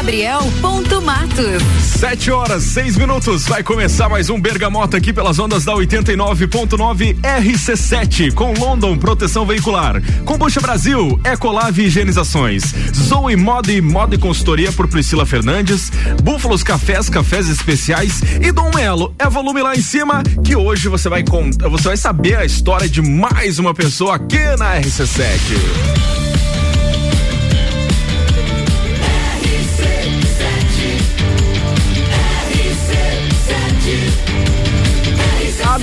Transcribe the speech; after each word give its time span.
Gabriel 0.00 0.40
ponto 0.62 1.02
Matos. 1.02 1.62
Sete 1.82 2.30
horas, 2.30 2.62
seis 2.62 2.96
minutos. 2.96 3.44
Vai 3.44 3.62
começar 3.62 4.08
mais 4.08 4.30
um 4.30 4.40
Bergamota 4.40 4.96
aqui 4.96 5.12
pelas 5.12 5.38
ondas 5.38 5.62
da 5.66 5.74
89.9 5.74 7.20
RC7 7.20 8.32
com 8.32 8.54
London 8.54 8.96
Proteção 8.96 9.44
Veicular. 9.44 10.00
Combucha 10.24 10.58
Brasil, 10.58 11.20
Ecolave 11.22 11.82
Higienizações. 11.82 12.74
Zoe 12.94 13.36
Moda 13.36 13.70
e 13.70 13.82
Moda 13.82 14.14
e 14.14 14.18
Consultoria 14.18 14.72
por 14.72 14.88
Priscila 14.88 15.26
Fernandes. 15.26 15.92
Búfalos 16.22 16.62
Cafés, 16.62 17.10
Cafés 17.10 17.50
Especiais 17.50 18.22
e 18.40 18.50
Dom 18.50 18.70
Melo. 18.74 19.14
É 19.18 19.28
volume 19.28 19.60
lá 19.60 19.76
em 19.76 19.82
cima 19.82 20.22
que 20.42 20.56
hoje 20.56 20.88
você 20.88 21.10
vai 21.10 21.22
você 21.68 21.88
vai 21.88 21.96
saber 21.98 22.36
a 22.36 22.44
história 22.46 22.88
de 22.88 23.02
mais 23.02 23.58
uma 23.58 23.74
pessoa 23.74 24.14
aqui 24.14 24.38
na 24.58 24.80
RC7. 24.80 26.19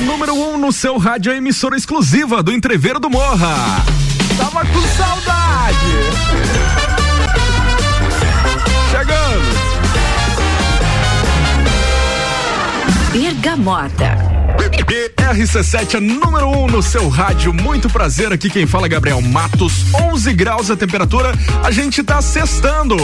Número 0.05 0.33
1 0.33 0.53
um 0.53 0.57
no 0.57 0.71
seu 0.71 0.97
rádio, 0.97 1.31
emissora 1.33 1.75
exclusiva 1.75 2.43
do 2.43 2.51
Entreveiro 2.51 2.99
do 2.99 3.09
Morra. 3.09 3.83
Tava 4.37 4.65
com 4.65 4.81
saudade. 4.81 5.77
Chegando. 8.91 9.57
Bergamota. 13.11 14.36
RC7 15.37 15.95
é 15.95 15.99
número 15.99 16.47
1 16.47 16.63
um 16.63 16.67
no 16.67 16.81
seu 16.81 17.09
rádio. 17.09 17.53
Muito 17.53 17.89
prazer 17.89 18.31
aqui. 18.31 18.49
Quem 18.49 18.65
fala 18.65 18.85
é 18.85 18.89
Gabriel 18.89 19.21
Matos. 19.21 19.85
11 19.93 20.33
graus 20.33 20.71
a 20.71 20.75
temperatura. 20.75 21.33
A 21.63 21.69
gente 21.69 22.01
tá 22.01 22.21
sextando 22.21 22.95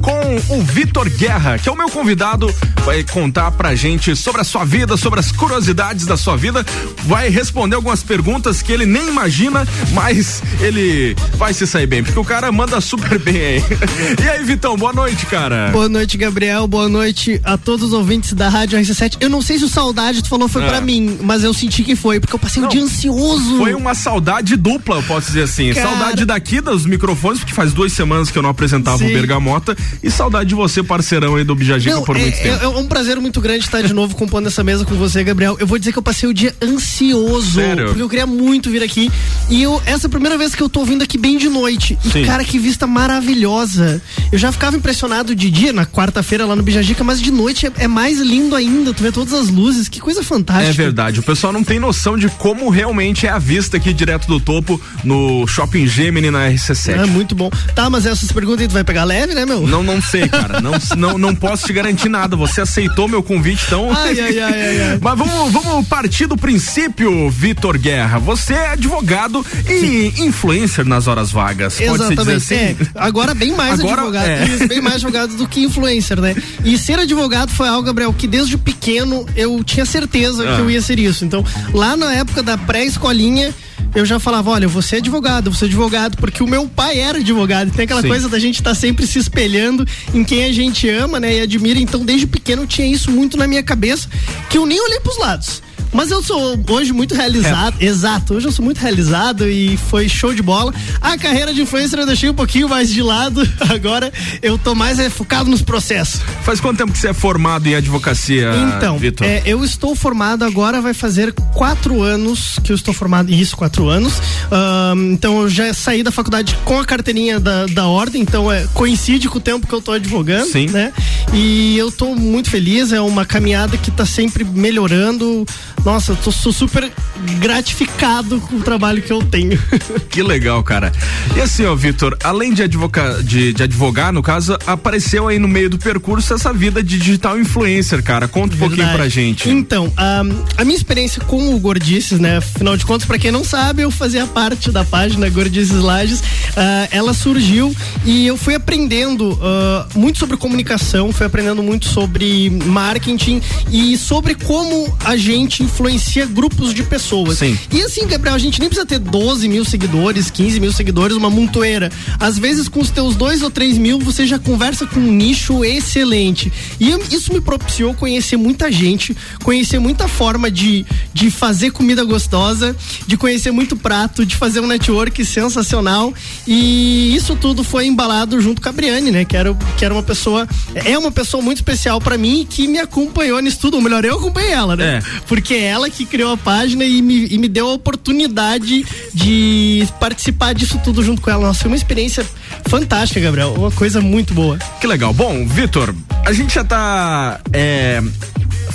com 0.00 0.56
o 0.56 0.62
Vitor 0.62 1.08
Guerra, 1.10 1.58
que 1.58 1.68
é 1.68 1.72
o 1.72 1.76
meu 1.76 1.90
convidado. 1.90 2.52
Vai 2.84 3.02
contar 3.02 3.50
pra 3.50 3.74
gente 3.74 4.16
sobre 4.16 4.40
a 4.40 4.44
sua 4.44 4.64
vida, 4.64 4.96
sobre 4.96 5.20
as 5.20 5.30
curiosidades 5.30 6.06
da 6.06 6.16
sua 6.16 6.36
vida. 6.36 6.64
Vai 7.04 7.28
responder 7.28 7.76
algumas 7.76 8.02
perguntas 8.02 8.62
que 8.62 8.72
ele 8.72 8.86
nem 8.86 9.08
imagina, 9.08 9.66
mas 9.92 10.42
ele 10.60 11.14
vai 11.34 11.52
se 11.52 11.66
sair 11.66 11.86
bem, 11.86 12.02
porque 12.02 12.18
o 12.18 12.24
cara 12.24 12.50
manda 12.50 12.80
super 12.80 13.18
bem 13.18 13.36
aí. 13.36 13.64
E 14.22 14.28
aí, 14.28 14.42
Vitão, 14.44 14.76
boa 14.76 14.92
noite, 14.92 15.26
cara. 15.26 15.70
Boa 15.70 15.88
noite, 15.88 16.16
Gabriel. 16.16 16.66
Boa 16.66 16.88
noite 16.88 17.40
a 17.44 17.56
todos 17.58 17.88
os 17.88 17.92
ouvintes 17.92 18.32
da 18.32 18.48
Rádio 18.48 18.78
RC7. 18.78 19.18
Eu 19.20 19.28
não 19.28 19.42
sei 19.42 19.58
se 19.58 19.64
o 19.64 19.68
saudade 19.68 20.22
tu 20.22 20.28
falou 20.28 20.48
foi 20.48 20.62
é. 20.62 20.68
pra 20.68 20.80
mim, 20.86 21.18
mas 21.22 21.44
eu 21.44 21.52
senti 21.52 21.82
que 21.82 21.96
foi, 21.96 22.20
porque 22.20 22.34
eu 22.34 22.38
passei 22.38 22.62
Não, 22.62 22.68
um 22.68 22.72
dia 22.72 22.82
ansioso. 22.82 23.58
Foi 23.58 23.74
uma 23.74 23.94
saudade 23.94 24.56
dupla, 24.56 24.96
eu 24.96 25.02
posso 25.02 25.26
dizer 25.26 25.42
assim. 25.42 25.72
Cara... 25.72 25.90
Saudade 25.90 26.24
daqui 26.24 26.60
dos 26.60 26.86
microfones, 26.86 27.40
porque 27.40 27.52
faz 27.52 27.72
duas 27.72 27.92
semanas 27.92 28.30
que 28.30 28.38
eu 28.38 28.42
não 28.42 28.50
apresentava 28.50 28.98
Sim. 28.98 29.10
o 29.10 29.12
Bergamota. 29.12 29.76
E 30.02 30.10
saudade 30.10 30.48
de 30.48 30.54
você, 30.54 30.82
parceirão 30.82 31.36
aí 31.36 31.44
do 31.44 31.54
Bijagica 31.54 32.00
por 32.02 32.16
é, 32.16 32.20
muito 32.20 32.36
tempo. 32.36 32.62
É, 32.62 32.64
é, 32.64 32.68
um 32.68 32.86
prazer 32.86 33.20
muito 33.20 33.40
grande 33.40 33.64
estar 33.64 33.82
de 33.82 33.92
novo 33.92 34.14
compondo 34.14 34.46
essa 34.46 34.62
mesa 34.62 34.84
com 34.84 34.94
você, 34.94 35.22
Gabriel. 35.24 35.56
Eu 35.58 35.66
vou 35.66 35.78
dizer 35.78 35.92
que 35.92 35.98
eu 35.98 36.02
passei 36.02 36.28
o 36.28 36.34
dia 36.34 36.54
ansioso. 36.62 37.54
Sério? 37.54 37.86
Porque 37.86 38.02
eu 38.02 38.08
queria 38.08 38.26
muito 38.26 38.70
vir 38.70 38.82
aqui. 38.82 39.10
E 39.50 39.62
eu, 39.62 39.82
essa 39.84 40.06
é 40.06 40.08
a 40.08 40.10
primeira 40.10 40.38
vez 40.38 40.54
que 40.54 40.62
eu 40.62 40.68
tô 40.68 40.84
vindo 40.84 41.02
aqui 41.02 41.18
bem 41.18 41.36
de 41.36 41.48
noite. 41.48 41.98
E, 42.04 42.10
Sim. 42.10 42.24
cara, 42.24 42.44
que 42.44 42.58
vista 42.58 42.86
maravilhosa. 42.86 44.00
Eu 44.30 44.38
já 44.38 44.52
ficava 44.52 44.76
impressionado 44.76 45.34
de 45.34 45.50
dia, 45.50 45.72
na 45.72 45.84
quarta-feira 45.84 46.46
lá 46.46 46.54
no 46.54 46.62
Bijagica, 46.62 47.02
mas 47.02 47.20
de 47.20 47.30
noite 47.30 47.66
é, 47.66 47.72
é 47.78 47.88
mais 47.88 48.20
lindo 48.20 48.54
ainda. 48.54 48.92
Tu 48.92 49.02
vê 49.02 49.10
todas 49.10 49.32
as 49.32 49.48
luzes, 49.48 49.88
que 49.88 50.00
coisa 50.00 50.22
fantástica. 50.22 50.70
É 50.70 50.75
verdade. 50.76 51.20
O 51.20 51.22
pessoal 51.22 51.52
não 51.52 51.64
tem 51.64 51.78
noção 51.78 52.16
de 52.16 52.28
como 52.28 52.68
realmente 52.68 53.26
é 53.26 53.30
a 53.30 53.38
vista 53.38 53.76
aqui 53.76 53.92
direto 53.92 54.26
do 54.26 54.38
topo 54.38 54.80
no 55.02 55.46
Shopping 55.46 55.86
Gemini 55.86 56.30
na 56.30 56.48
RC7. 56.48 57.02
É 57.02 57.06
muito 57.06 57.34
bom. 57.34 57.50
Tá, 57.74 57.88
mas 57.90 58.06
essas 58.06 58.30
perguntas 58.30 58.62
aí 58.62 58.68
tu 58.68 58.72
vai 58.72 58.84
pegar 58.84 59.04
leve, 59.04 59.34
né, 59.34 59.44
meu? 59.44 59.66
Não, 59.66 59.82
não 59.82 60.00
sei, 60.00 60.28
cara. 60.28 60.60
não, 60.60 60.72
não, 60.96 61.18
não 61.18 61.34
posso 61.34 61.66
te 61.66 61.72
garantir 61.72 62.08
nada. 62.08 62.36
Você 62.36 62.60
aceitou 62.60 63.08
meu 63.08 63.22
convite, 63.22 63.64
então. 63.66 63.90
Ai, 63.90 64.20
ai, 64.20 64.38
ai, 64.38 64.80
ai. 64.82 64.98
Mas 65.02 65.18
vamos, 65.18 65.52
vamos 65.52 65.88
partir 65.88 66.26
do 66.26 66.36
princípio, 66.36 67.30
Vitor 67.30 67.78
Guerra. 67.78 68.18
Você 68.18 68.54
é 68.54 68.70
advogado 68.72 69.44
e 69.68 69.80
Sim. 70.12 70.24
influencer 70.24 70.84
nas 70.84 71.06
horas 71.06 71.30
vagas. 71.30 71.80
Exatamente. 71.80 72.36
Assim? 72.36 72.54
É, 72.54 72.76
agora 72.94 73.34
bem 73.34 73.52
mais 73.54 73.80
agora, 73.80 74.02
advogado. 74.02 74.26
É. 74.26 74.66
Bem 74.66 74.80
mais 74.80 74.96
advogado 74.96 75.36
do 75.36 75.46
que 75.46 75.60
influencer, 75.60 76.20
né? 76.20 76.34
E 76.64 76.76
ser 76.78 76.98
advogado 76.98 77.50
foi 77.50 77.68
algo, 77.68 77.82
Gabriel, 77.82 78.12
que 78.12 78.26
desde 78.26 78.58
pequeno 78.58 79.26
eu 79.36 79.62
tinha 79.64 79.86
certeza 79.86 80.42
ah. 80.48 80.56
que 80.56 80.62
eu 80.62 80.65
ia 80.70 80.80
ser 80.80 80.98
isso. 80.98 81.24
Então, 81.24 81.44
lá 81.72 81.96
na 81.96 82.14
época 82.14 82.42
da 82.42 82.56
pré-escolinha, 82.56 83.54
eu 83.94 84.04
já 84.04 84.18
falava, 84.18 84.50
olha, 84.50 84.68
você 84.68 84.96
é 84.96 84.98
advogado, 84.98 85.50
você 85.50 85.64
é 85.64 85.68
advogado, 85.68 86.16
porque 86.18 86.42
o 86.42 86.46
meu 86.46 86.68
pai 86.68 86.98
era 86.98 87.18
advogado. 87.18 87.70
Tem 87.70 87.84
aquela 87.84 88.02
Sim. 88.02 88.08
coisa 88.08 88.28
da 88.28 88.38
gente 88.38 88.56
estar 88.56 88.70
tá 88.70 88.74
sempre 88.74 89.06
se 89.06 89.18
espelhando 89.18 89.86
em 90.12 90.22
quem 90.22 90.44
a 90.44 90.52
gente 90.52 90.88
ama, 90.88 91.18
né, 91.18 91.36
e 91.36 91.40
admira. 91.40 91.78
Então, 91.78 92.04
desde 92.04 92.26
pequeno 92.26 92.62
eu 92.62 92.66
tinha 92.66 92.86
isso 92.86 93.10
muito 93.10 93.36
na 93.36 93.46
minha 93.46 93.62
cabeça, 93.62 94.08
que 94.50 94.58
eu 94.58 94.66
nem 94.66 94.80
olhei 94.80 95.00
pros 95.00 95.18
lados. 95.18 95.62
Mas 95.92 96.10
eu 96.10 96.22
sou 96.22 96.58
hoje 96.68 96.92
muito 96.92 97.14
realizado. 97.14 97.76
É. 97.80 97.86
Exato, 97.86 98.34
hoje 98.34 98.46
eu 98.46 98.52
sou 98.52 98.64
muito 98.64 98.78
realizado 98.78 99.48
e 99.48 99.76
foi 99.76 100.08
show 100.08 100.34
de 100.34 100.42
bola. 100.42 100.72
A 101.00 101.16
carreira 101.16 101.52
de 101.52 101.62
influencer 101.62 101.98
eu 101.98 102.06
deixei 102.06 102.28
um 102.28 102.34
pouquinho 102.34 102.68
mais 102.68 102.90
de 102.90 103.02
lado. 103.02 103.46
Agora 103.68 104.12
eu 104.42 104.58
tô 104.58 104.74
mais 104.74 104.98
é, 104.98 105.08
focado 105.08 105.50
nos 105.50 105.62
processos. 105.62 106.20
Faz 106.42 106.60
quanto 106.60 106.78
tempo 106.78 106.92
que 106.92 106.98
você 106.98 107.08
é 107.08 107.14
formado 107.14 107.66
em 107.66 107.74
advocacia, 107.74 108.50
Então, 108.76 108.98
Vitor? 108.98 109.26
É, 109.26 109.42
eu 109.46 109.64
estou 109.64 109.94
formado 109.94 110.44
agora, 110.44 110.80
vai 110.80 110.94
fazer 110.94 111.32
quatro 111.32 112.02
anos 112.02 112.58
que 112.62 112.72
eu 112.72 112.76
estou 112.76 112.92
formado. 112.92 113.32
Isso, 113.32 113.56
quatro 113.56 113.88
anos. 113.88 114.14
Um, 114.50 115.12
então 115.12 115.42
eu 115.42 115.48
já 115.48 115.72
saí 115.72 116.02
da 116.02 116.10
faculdade 116.10 116.56
com 116.64 116.78
a 116.78 116.84
carteirinha 116.84 117.40
da, 117.40 117.66
da 117.66 117.86
ordem, 117.86 118.22
então 118.22 118.50
é, 118.50 118.66
coincide 118.74 119.28
com 119.28 119.38
o 119.38 119.40
tempo 119.40 119.66
que 119.66 119.72
eu 119.72 119.80
tô 119.80 119.92
advogando. 119.92 120.50
Sim. 120.50 120.68
Né? 120.68 120.92
E 121.32 121.76
eu 121.78 121.90
tô 121.90 122.14
muito 122.14 122.50
feliz, 122.50 122.92
é 122.92 123.00
uma 123.00 123.24
caminhada 123.24 123.76
que 123.76 123.90
tá 123.90 124.06
sempre 124.06 124.44
melhorando. 124.44 125.46
Nossa, 125.86 126.10
eu 126.10 126.16
tô, 126.16 126.32
sou 126.32 126.52
super 126.52 126.90
gratificado 127.38 128.40
com 128.40 128.56
o 128.56 128.60
trabalho 128.60 129.00
que 129.00 129.12
eu 129.12 129.22
tenho. 129.22 129.56
Que 130.10 130.22
legal, 130.22 130.62
cara. 130.64 130.90
E 131.36 131.40
assim, 131.42 131.66
ó, 131.66 131.74
Vitor, 131.74 132.16
além 132.24 132.54
de, 132.54 132.62
advoca, 132.62 133.22
de, 133.22 133.52
de, 133.52 133.62
advogar, 133.62 134.10
no 134.14 134.22
caso, 134.22 134.56
apareceu 134.66 135.28
aí 135.28 135.38
no 135.38 135.46
meio 135.46 135.68
do 135.68 135.76
percurso 135.76 136.32
essa 136.32 136.54
vida 136.54 136.82
de 136.82 136.98
digital 136.98 137.38
influencer, 137.38 138.02
cara. 138.02 138.26
Conta 138.26 138.54
um 138.54 138.58
Verdade. 138.58 138.76
pouquinho 138.76 138.96
pra 138.96 139.08
gente. 139.10 139.50
Então, 139.50 139.92
a, 139.94 140.22
a 140.56 140.64
minha 140.64 140.76
experiência 140.76 141.20
com 141.20 141.54
o 141.54 141.58
Gordices, 141.58 142.18
né? 142.18 142.38
Afinal 142.38 142.78
de 142.78 142.86
contas, 142.86 143.06
pra 143.06 143.18
quem 143.18 143.30
não 143.30 143.44
sabe, 143.44 143.82
eu 143.82 143.90
fazia 143.90 144.26
parte 144.26 144.70
da 144.70 144.84
página 144.84 145.28
Gordices 145.28 145.82
Lages. 145.82 146.20
Uh, 146.20 146.88
ela 146.90 147.12
surgiu 147.12 147.76
e 148.06 148.26
eu 148.26 148.38
fui 148.38 148.54
aprendendo 148.54 149.32
uh, 149.32 149.98
muito 149.98 150.18
sobre 150.18 150.38
comunicação, 150.38 151.12
fui 151.12 151.26
aprendendo 151.26 151.62
muito 151.62 151.84
sobre 151.84 152.48
marketing 152.64 153.42
e 153.70 153.98
sobre 153.98 154.34
como 154.34 154.96
a 155.04 155.14
gente 155.14 155.62
influencia 155.76 156.24
grupos 156.24 156.72
de 156.72 156.82
pessoas. 156.82 157.38
Sim. 157.38 157.58
E 157.70 157.82
assim, 157.82 158.06
Gabriel, 158.06 158.34
a 158.34 158.38
gente 158.38 158.58
nem 158.58 158.68
precisa 158.68 158.86
ter 158.86 158.98
12 158.98 159.46
mil 159.46 159.62
seguidores, 159.62 160.30
15 160.30 160.58
mil 160.58 160.72
seguidores, 160.72 161.16
uma 161.16 161.28
montoeira. 161.28 161.92
Às 162.18 162.38
vezes, 162.38 162.66
com 162.66 162.80
os 162.80 162.90
teus 162.90 163.14
dois 163.14 163.42
ou 163.42 163.50
três 163.50 163.76
mil, 163.76 163.98
você 163.98 164.26
já 164.26 164.38
conversa 164.38 164.86
com 164.86 164.98
um 164.98 165.12
nicho 165.12 165.62
excelente. 165.64 166.50
E 166.80 166.88
isso 167.14 167.30
me 167.32 167.42
propiciou 167.42 167.92
conhecer 167.92 168.38
muita 168.38 168.72
gente, 168.72 169.14
conhecer 169.44 169.78
muita 169.78 170.08
forma 170.08 170.50
de, 170.50 170.86
de 171.12 171.30
fazer 171.30 171.70
comida 171.72 172.02
gostosa, 172.04 172.74
de 173.06 173.16
conhecer 173.18 173.50
muito 173.50 173.76
prato, 173.76 174.24
de 174.24 174.34
fazer 174.34 174.60
um 174.60 174.66
network 174.66 175.22
sensacional. 175.26 176.14
E 176.46 177.14
isso 177.14 177.36
tudo 177.36 177.62
foi 177.62 177.86
embalado 177.86 178.40
junto 178.40 178.62
com 178.62 178.68
a 178.70 178.72
Briane, 178.72 179.10
né? 179.10 179.26
Que 179.26 179.36
era, 179.36 179.54
que 179.76 179.84
era 179.84 179.92
uma 179.92 180.02
pessoa, 180.02 180.48
é 180.74 180.96
uma 180.96 181.12
pessoa 181.12 181.42
muito 181.42 181.58
especial 181.58 182.00
para 182.00 182.16
mim 182.16 182.40
e 182.40 182.44
que 182.46 182.66
me 182.66 182.78
acompanhou 182.78 183.38
nisso 183.40 183.58
tudo. 183.60 183.76
Ou 183.76 183.82
melhor, 183.82 184.02
eu 184.06 184.16
acompanhei 184.16 184.52
ela, 184.52 184.74
né? 184.74 184.86
É. 184.86 185.20
Porque 185.26 185.65
ela 185.66 185.90
que 185.90 186.06
criou 186.06 186.32
a 186.32 186.36
página 186.36 186.84
e 186.84 187.02
me, 187.02 187.26
e 187.26 187.38
me 187.38 187.48
deu 187.48 187.68
a 187.68 187.72
oportunidade 187.72 188.84
de 189.12 189.86
participar 190.00 190.54
disso 190.54 190.80
tudo 190.82 191.02
junto 191.02 191.20
com 191.20 191.30
ela. 191.30 191.46
Nossa, 191.46 191.60
foi 191.60 191.70
uma 191.70 191.76
experiência 191.76 192.26
fantástica, 192.68 193.20
Gabriel. 193.20 193.54
Uma 193.54 193.70
coisa 193.70 194.00
muito 194.00 194.34
boa. 194.34 194.58
Que 194.80 194.86
legal. 194.86 195.12
Bom, 195.12 195.46
Vitor, 195.46 195.94
a 196.24 196.32
gente 196.32 196.54
já 196.54 196.64
tá 196.64 197.40
é, 197.52 198.02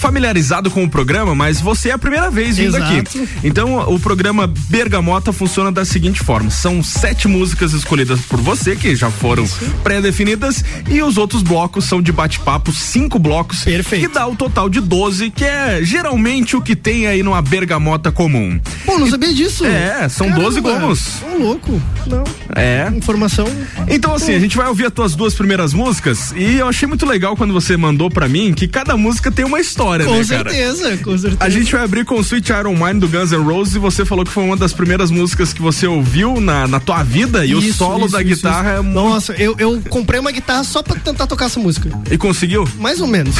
familiarizado 0.01 0.71
com 0.71 0.83
o 0.83 0.89
programa, 0.89 1.35
mas 1.35 1.61
você 1.61 1.89
é 1.89 1.91
a 1.91 1.97
primeira 1.97 2.31
vez 2.31 2.57
vindo 2.57 2.75
Exato. 2.75 2.91
aqui. 2.91 3.29
Então, 3.43 3.77
o 3.93 3.99
programa 3.99 4.47
Bergamota 4.47 5.31
funciona 5.31 5.71
da 5.71 5.85
seguinte 5.85 6.23
forma: 6.23 6.49
são 6.49 6.81
sete 6.81 7.27
músicas 7.27 7.71
escolhidas 7.73 8.19
por 8.21 8.41
você, 8.41 8.75
que 8.75 8.95
já 8.95 9.11
foram 9.11 9.47
pré-definidas, 9.83 10.65
e 10.89 11.03
os 11.03 11.17
outros 11.17 11.43
blocos 11.43 11.85
são 11.85 12.01
de 12.01 12.11
bate-papo, 12.11 12.73
cinco 12.73 13.19
blocos. 13.19 13.63
Perfeito. 13.63 14.07
Que 14.07 14.13
dá 14.13 14.27
o 14.27 14.35
total 14.35 14.69
de 14.69 14.81
12, 14.81 15.29
que 15.29 15.45
é 15.45 15.81
geralmente 15.83 16.55
o 16.55 16.61
que 16.61 16.70
tem 16.75 17.07
aí 17.07 17.23
numa 17.23 17.41
bergamota 17.41 18.11
comum. 18.11 18.59
Pô, 18.85 18.97
não 18.97 19.09
sabia 19.09 19.33
disso. 19.33 19.65
É, 19.65 20.07
são 20.09 20.27
Caramba, 20.27 20.45
12 20.45 20.61
gomos. 20.61 21.21
Ô, 21.23 21.37
louco. 21.37 21.81
Não. 22.07 22.23
É. 22.55 22.89
Informação. 22.95 23.47
Então, 23.87 24.13
assim, 24.13 24.33
a 24.33 24.39
gente 24.39 24.57
vai 24.57 24.67
ouvir 24.67 24.85
as 24.85 24.93
tuas 24.93 25.15
duas 25.15 25.33
primeiras 25.33 25.73
músicas 25.73 26.33
e 26.35 26.57
eu 26.57 26.67
achei 26.67 26.87
muito 26.87 27.05
legal 27.05 27.35
quando 27.35 27.53
você 27.53 27.77
mandou 27.77 28.09
para 28.09 28.27
mim 28.27 28.53
que 28.53 28.67
cada 28.67 28.97
música 28.97 29.31
tem 29.31 29.45
uma 29.45 29.59
história 29.59 30.05
com 30.05 30.15
né, 30.15 30.23
certeza, 30.23 30.83
cara? 30.83 30.97
Com 30.97 31.17
certeza, 31.17 31.37
A 31.39 31.49
gente 31.49 31.71
vai 31.71 31.83
abrir 31.83 32.05
com 32.05 32.15
o 32.15 32.21
Sweet 32.21 32.51
Iron 32.51 32.75
Mind 32.75 32.99
do 32.99 33.07
Guns 33.07 33.31
N' 33.31 33.43
Roses 33.43 33.75
e 33.75 33.79
você 33.79 34.05
falou 34.05 34.25
que 34.25 34.31
foi 34.31 34.43
uma 34.43 34.57
das 34.57 34.73
primeiras 34.73 35.11
músicas 35.11 35.53
que 35.53 35.61
você 35.61 35.87
ouviu 35.87 36.39
na, 36.39 36.67
na 36.67 36.79
tua 36.79 37.03
vida 37.03 37.45
e 37.45 37.51
isso, 37.51 37.69
o 37.69 37.73
solo 37.73 38.05
isso, 38.05 38.13
da 38.13 38.21
isso, 38.21 38.35
guitarra 38.35 38.71
é 38.71 38.81
Nossa, 38.81 39.33
eu, 39.33 39.55
eu 39.57 39.81
comprei 39.89 40.19
uma 40.19 40.31
guitarra 40.31 40.63
só 40.63 40.81
pra 40.81 40.95
tentar 40.95 41.27
tocar 41.27 41.45
essa 41.45 41.59
música. 41.59 41.89
E 42.09 42.17
conseguiu? 42.17 42.67
Mais 42.79 42.99
ou 42.99 43.07
menos. 43.07 43.35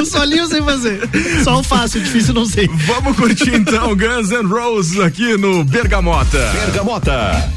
o 0.00 0.04
solinho 0.04 0.46
sem 0.46 0.62
fazer. 0.62 1.00
Só 1.44 1.60
o 1.60 1.62
fácil, 1.62 2.00
difícil 2.00 2.27
não 2.32 2.46
sei. 2.46 2.68
Vamos 2.86 3.16
curtir 3.16 3.54
então 3.54 3.94
Guns 3.96 4.30
N' 4.30 4.46
Roses 4.48 5.00
aqui 5.00 5.36
no 5.36 5.64
Bergamota. 5.64 6.38
Bergamota. 6.64 7.50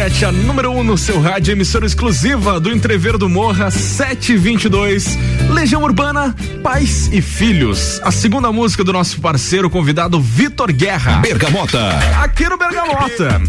RC7, 0.00 0.28
a 0.28 0.32
número 0.32 0.70
1 0.70 0.78
um 0.78 0.82
no 0.84 0.96
seu 0.96 1.20
rádio, 1.20 1.52
emissora 1.52 1.84
exclusiva 1.84 2.58
do 2.58 2.72
Entrever 2.72 3.18
do 3.18 3.28
Morra 3.28 3.70
722. 3.70 5.18
Legião 5.50 5.82
Urbana, 5.82 6.34
Pais 6.62 7.10
e 7.12 7.20
Filhos. 7.20 8.00
A 8.02 8.10
segunda 8.10 8.50
música 8.50 8.82
do 8.82 8.94
nosso 8.94 9.20
parceiro 9.20 9.68
convidado 9.68 10.18
Vitor 10.18 10.72
Guerra. 10.72 11.20
Bergamota. 11.20 11.90
Aqui 12.22 12.48
no 12.48 12.56
Bergamota. 12.56 13.42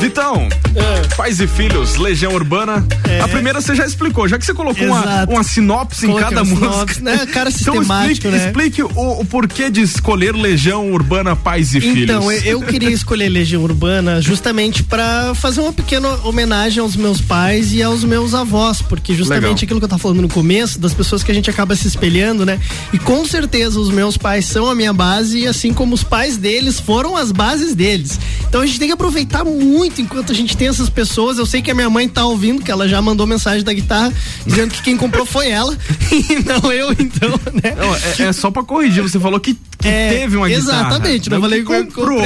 Vitão, 0.00 0.48
é. 0.74 1.14
pais 1.14 1.40
e 1.40 1.46
filhos, 1.46 1.96
Legião 1.96 2.32
Urbana. 2.32 2.86
É. 3.06 3.20
A 3.20 3.28
primeira 3.28 3.60
você 3.60 3.74
já 3.74 3.84
explicou, 3.84 4.26
já 4.26 4.38
que 4.38 4.46
você 4.46 4.54
colocou 4.54 4.86
uma, 4.86 5.24
uma, 5.24 5.42
sinopse 5.42 6.06
Coloquei 6.06 6.26
em 6.26 6.30
cada 6.30 6.42
música. 6.42 6.70
Sinopse, 6.70 7.02
né? 7.02 7.26
Cara 7.26 7.50
então 7.50 7.74
sistemático, 7.74 8.26
então 8.26 8.30
explique, 8.30 8.30
né? 8.30 8.46
explique 8.46 8.82
o, 8.82 9.20
o, 9.20 9.24
porquê 9.26 9.68
de 9.68 9.82
escolher 9.82 10.34
Legião 10.34 10.90
Urbana, 10.90 11.36
pais 11.36 11.74
e 11.74 11.78
então, 11.78 11.92
filhos. 11.92 12.16
Então, 12.16 12.32
eu 12.32 12.62
queria 12.62 12.88
escolher 12.88 13.28
Legião 13.28 13.62
Urbana 13.62 14.22
justamente 14.22 14.82
para 14.82 15.34
fazer 15.34 15.60
uma 15.60 15.72
pequena 15.72 16.08
homenagem 16.24 16.80
aos 16.80 16.96
meus 16.96 17.20
pais 17.20 17.74
e 17.74 17.82
aos 17.82 18.02
meus 18.02 18.32
avós, 18.32 18.80
porque 18.80 19.14
justamente 19.14 19.42
Legal. 19.42 19.64
aquilo 19.64 19.80
que 19.80 19.84
eu 19.84 19.88
tava 19.90 20.00
falando 20.00 20.22
no 20.22 20.30
começo, 20.30 20.78
das 20.78 20.94
pessoas 20.94 21.22
que 21.22 21.30
a 21.30 21.34
gente 21.34 21.50
acaba 21.50 21.76
se 21.76 21.86
espelhando, 21.86 22.46
né? 22.46 22.58
E 22.90 22.98
com 22.98 23.22
certeza 23.26 23.78
os 23.78 23.90
meus 23.90 24.16
pais 24.16 24.46
são 24.46 24.66
a 24.66 24.74
minha 24.74 24.94
base, 24.94 25.46
assim 25.46 25.74
como 25.74 25.94
os 25.94 26.02
pais 26.02 26.38
deles 26.38 26.80
foram 26.80 27.18
as 27.18 27.30
bases 27.30 27.74
deles. 27.74 28.18
Então 28.50 28.62
a 28.62 28.66
gente 28.66 28.80
tem 28.80 28.88
que 28.88 28.94
aproveitar 28.94 29.44
muito 29.44 30.02
enquanto 30.02 30.32
a 30.32 30.34
gente 30.34 30.56
tem 30.56 30.66
essas 30.66 30.90
pessoas. 30.90 31.38
Eu 31.38 31.46
sei 31.46 31.62
que 31.62 31.70
a 31.70 31.74
minha 31.74 31.88
mãe 31.88 32.08
tá 32.08 32.24
ouvindo, 32.24 32.64
que 32.64 32.70
ela 32.70 32.88
já 32.88 33.00
mandou 33.00 33.24
mensagem 33.24 33.62
da 33.62 33.72
guitarra 33.72 34.12
dizendo 34.44 34.74
que 34.74 34.82
quem 34.82 34.96
comprou 34.96 35.24
foi 35.24 35.50
ela 35.50 35.78
e 36.10 36.34
não 36.42 36.72
eu, 36.72 36.90
então, 36.90 37.30
né? 37.62 37.76
Não, 37.76 37.94
é, 37.94 38.28
é, 38.28 38.32
só 38.32 38.50
pra 38.50 38.64
corrigir, 38.64 39.04
você 39.04 39.20
falou 39.20 39.38
que, 39.38 39.54
que 39.78 39.86
é, 39.86 40.08
teve 40.08 40.36
uma 40.36 40.48
guitarra. 40.48 40.88
Exatamente, 40.88 41.30
não, 41.30 41.36
eu 41.36 41.42
falei 41.42 41.60
que 41.60 41.66
comprou. 41.66 42.20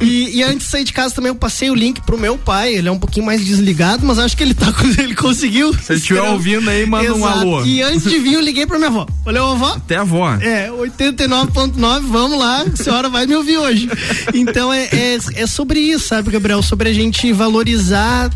E, 0.00 0.38
e, 0.38 0.42
antes 0.42 0.66
de 0.66 0.70
sair 0.72 0.82
de 0.82 0.92
casa 0.92 1.14
também 1.14 1.28
eu 1.28 1.36
passei 1.36 1.70
o 1.70 1.76
link 1.76 2.00
pro 2.00 2.18
meu 2.18 2.36
pai, 2.36 2.74
ele 2.74 2.88
é 2.88 2.90
um 2.90 2.98
pouquinho 2.98 3.24
mais 3.24 3.46
desligado, 3.46 4.04
mas 4.04 4.18
acho 4.18 4.36
que 4.36 4.42
ele 4.42 4.54
tá 4.54 4.74
ele 4.98 5.14
conseguiu. 5.14 5.72
Se 5.74 5.92
ele 5.92 6.00
estiver 6.00 6.22
ouvindo 6.22 6.68
aí, 6.68 6.84
manda 6.86 7.04
Exato. 7.04 7.20
um 7.20 7.24
alô. 7.24 7.64
E 7.64 7.82
antes 7.82 8.02
de 8.02 8.18
vir 8.18 8.34
eu 8.34 8.40
liguei 8.40 8.66
pra 8.66 8.78
minha 8.78 8.90
avó. 8.90 9.06
Falei, 9.24 9.40
ô 9.40 9.52
avó. 9.52 9.74
Até 9.74 9.94
a 9.94 10.00
avó. 10.00 10.34
É, 10.40 10.70
89.9, 10.70 12.00
vamos 12.00 12.36
lá, 12.36 12.62
a 12.62 12.76
senhora 12.76 13.08
vai 13.08 13.26
me 13.26 13.36
ouvir 13.36 13.58
hoje. 13.58 13.88
Então 14.34 14.72
é, 14.72 14.88
é, 14.92 15.18
é 15.36 15.46
sobre 15.46 15.67
isso, 15.76 16.08
sabe, 16.08 16.30
Gabriel? 16.30 16.62
Sobre 16.62 16.88
a 16.88 16.92
gente 16.92 17.32
valorizar 17.32 18.30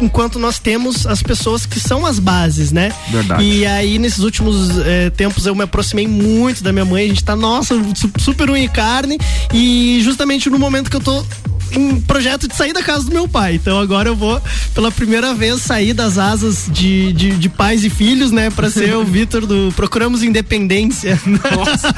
enquanto 0.00 0.38
nós 0.38 0.58
temos 0.58 1.06
as 1.06 1.22
pessoas 1.22 1.66
que 1.66 1.78
são 1.78 2.06
as 2.06 2.18
bases, 2.18 2.72
né? 2.72 2.92
Verdade. 3.10 3.44
E 3.44 3.66
aí, 3.66 3.98
nesses 3.98 4.20
últimos 4.20 4.78
eh, 4.78 5.10
tempos, 5.10 5.46
eu 5.46 5.54
me 5.54 5.62
aproximei 5.62 6.08
muito 6.08 6.62
da 6.62 6.72
minha 6.72 6.84
mãe. 6.84 7.04
A 7.04 7.08
gente 7.08 7.22
tá, 7.22 7.36
nossa, 7.36 7.74
super 8.18 8.50
unha 8.50 8.64
e 8.64 8.68
carne. 8.68 9.18
E 9.52 10.00
justamente 10.02 10.48
no 10.48 10.58
momento 10.58 10.90
que 10.90 10.96
eu 10.96 11.00
tô 11.00 11.24
em 11.72 12.00
projeto 12.00 12.48
de 12.48 12.56
sair 12.56 12.72
da 12.72 12.82
casa 12.82 13.04
do 13.04 13.12
meu 13.12 13.28
pai. 13.28 13.54
Então 13.54 13.78
agora 13.78 14.08
eu 14.08 14.16
vou, 14.16 14.40
pela 14.74 14.90
primeira 14.90 15.34
vez, 15.34 15.62
sair 15.62 15.92
das 15.92 16.18
asas 16.18 16.66
de, 16.68 17.12
de, 17.12 17.30
de 17.36 17.48
pais 17.48 17.84
e 17.84 17.90
filhos, 17.90 18.30
né? 18.30 18.50
Pra 18.50 18.70
ser 18.70 18.94
o 18.96 19.04
Vitor 19.10 19.46
do 19.46 19.72
Procuramos 19.74 20.22
Independência. 20.22 21.20
Nossa, 21.26 21.94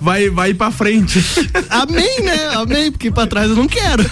vai, 0.00 0.28
vai, 0.28 0.30
vai 0.30 0.54
pra 0.54 0.70
frente. 0.70 1.22
Amém, 1.70 2.22
né? 2.22 2.48
Amém, 2.54 2.90
porque 2.90 3.10
pra 3.10 3.26
trás 3.26 3.50
eu 3.50 3.56
não 3.56 3.66
quero. 3.66 4.04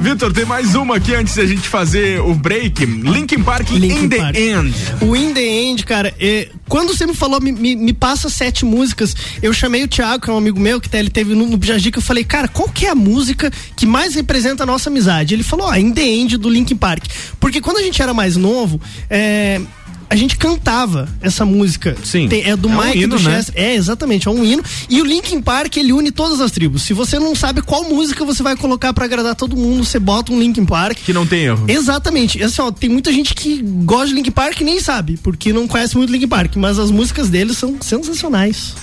Vitor, 0.00 0.32
tem 0.32 0.44
mais 0.44 0.74
uma 0.74 0.96
aqui 0.96 1.14
antes 1.14 1.34
da 1.36 1.46
gente 1.46 1.68
fazer 1.68 2.20
o 2.20 2.34
break. 2.34 2.84
Linkin 2.84 3.42
Park 3.42 3.70
Linkin 3.70 4.04
In 4.04 4.08
Park. 4.08 4.34
The 4.34 4.40
End. 4.40 4.74
O 5.00 5.16
In 5.16 5.32
The 5.32 5.46
End, 5.46 5.84
cara, 5.84 6.14
é, 6.18 6.48
quando 6.68 6.94
você 6.94 7.06
me 7.06 7.14
falou, 7.14 7.40
me, 7.40 7.52
me, 7.52 7.76
me, 7.76 7.92
passa 7.92 8.28
sete 8.28 8.64
músicas, 8.64 9.14
eu 9.42 9.52
chamei 9.52 9.84
o 9.84 9.88
Thiago, 9.88 10.24
que 10.24 10.30
é 10.30 10.32
um 10.32 10.38
amigo 10.38 10.58
meu, 10.58 10.80
que 10.80 10.94
ele 10.96 11.10
teve 11.10 11.34
no, 11.34 11.46
no 11.46 11.56
Bijagica, 11.56 11.98
eu 11.98 12.02
falei, 12.02 12.24
cara, 12.24 12.48
qual 12.48 12.68
que 12.68 12.86
é 12.86 12.90
a 12.90 12.94
música 12.94 13.50
que 13.76 13.85
mais 13.86 14.14
representa 14.14 14.62
a 14.62 14.66
nossa 14.66 14.90
amizade? 14.90 15.34
Ele 15.34 15.42
falou, 15.42 15.66
ó, 15.66 15.74
In 15.74 15.92
The 15.92 16.02
End 16.02 16.36
do 16.36 16.48
Linkin 16.48 16.76
Park. 16.76 17.04
Porque 17.40 17.60
quando 17.60 17.78
a 17.78 17.82
gente 17.82 18.00
era 18.00 18.12
mais 18.12 18.36
novo, 18.36 18.80
é, 19.08 19.60
a 20.08 20.16
gente 20.16 20.36
cantava 20.36 21.08
essa 21.20 21.44
música. 21.44 21.96
Sim. 22.04 22.28
Tem, 22.28 22.44
é 22.44 22.56
do 22.56 22.68
é 22.68 22.72
Mike 22.72 22.98
um 22.98 23.02
hino, 23.02 23.16
do 23.16 23.22
Chester. 23.22 23.54
Né? 23.54 23.70
É, 23.70 23.74
exatamente, 23.74 24.28
é 24.28 24.30
um 24.30 24.44
hino. 24.44 24.62
E 24.88 25.00
o 25.00 25.04
Linkin 25.04 25.40
Park, 25.40 25.76
ele 25.76 25.92
une 25.92 26.10
todas 26.10 26.40
as 26.40 26.50
tribos. 26.50 26.82
Se 26.82 26.92
você 26.92 27.18
não 27.18 27.34
sabe 27.34 27.62
qual 27.62 27.84
música 27.84 28.24
você 28.24 28.42
vai 28.42 28.56
colocar 28.56 28.92
para 28.92 29.04
agradar 29.04 29.34
todo 29.34 29.56
mundo, 29.56 29.84
você 29.84 29.98
bota 29.98 30.32
um 30.32 30.38
Linkin 30.38 30.64
Park. 30.64 30.98
Que 30.98 31.12
não 31.12 31.26
tem 31.26 31.44
erro. 31.44 31.64
Exatamente. 31.68 32.42
Assim, 32.42 32.62
ó, 32.62 32.70
tem 32.70 32.90
muita 32.90 33.12
gente 33.12 33.34
que 33.34 33.62
gosta 33.62 34.08
de 34.08 34.14
Linkin 34.14 34.30
Park 34.30 34.60
e 34.60 34.64
nem 34.64 34.80
sabe, 34.80 35.18
porque 35.22 35.52
não 35.52 35.66
conhece 35.66 35.96
muito 35.96 36.12
Linkin 36.12 36.28
Park, 36.28 36.56
mas 36.56 36.78
as 36.78 36.90
músicas 36.90 37.28
deles 37.28 37.56
são 37.56 37.76
sensacionais. 37.80 38.74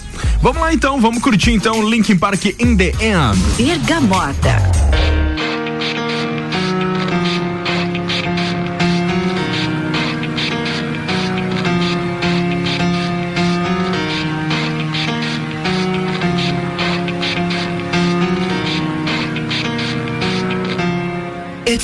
Vamos 0.42 0.62
lá 0.62 0.74
então, 0.74 1.00
vamos 1.00 1.22
curtir 1.22 1.52
então 1.52 1.90
Linkin 1.90 2.18
Park 2.18 2.46
in 2.46 2.76
the 2.76 2.94
End. 3.00 3.40
Bergamota. 3.58 5.23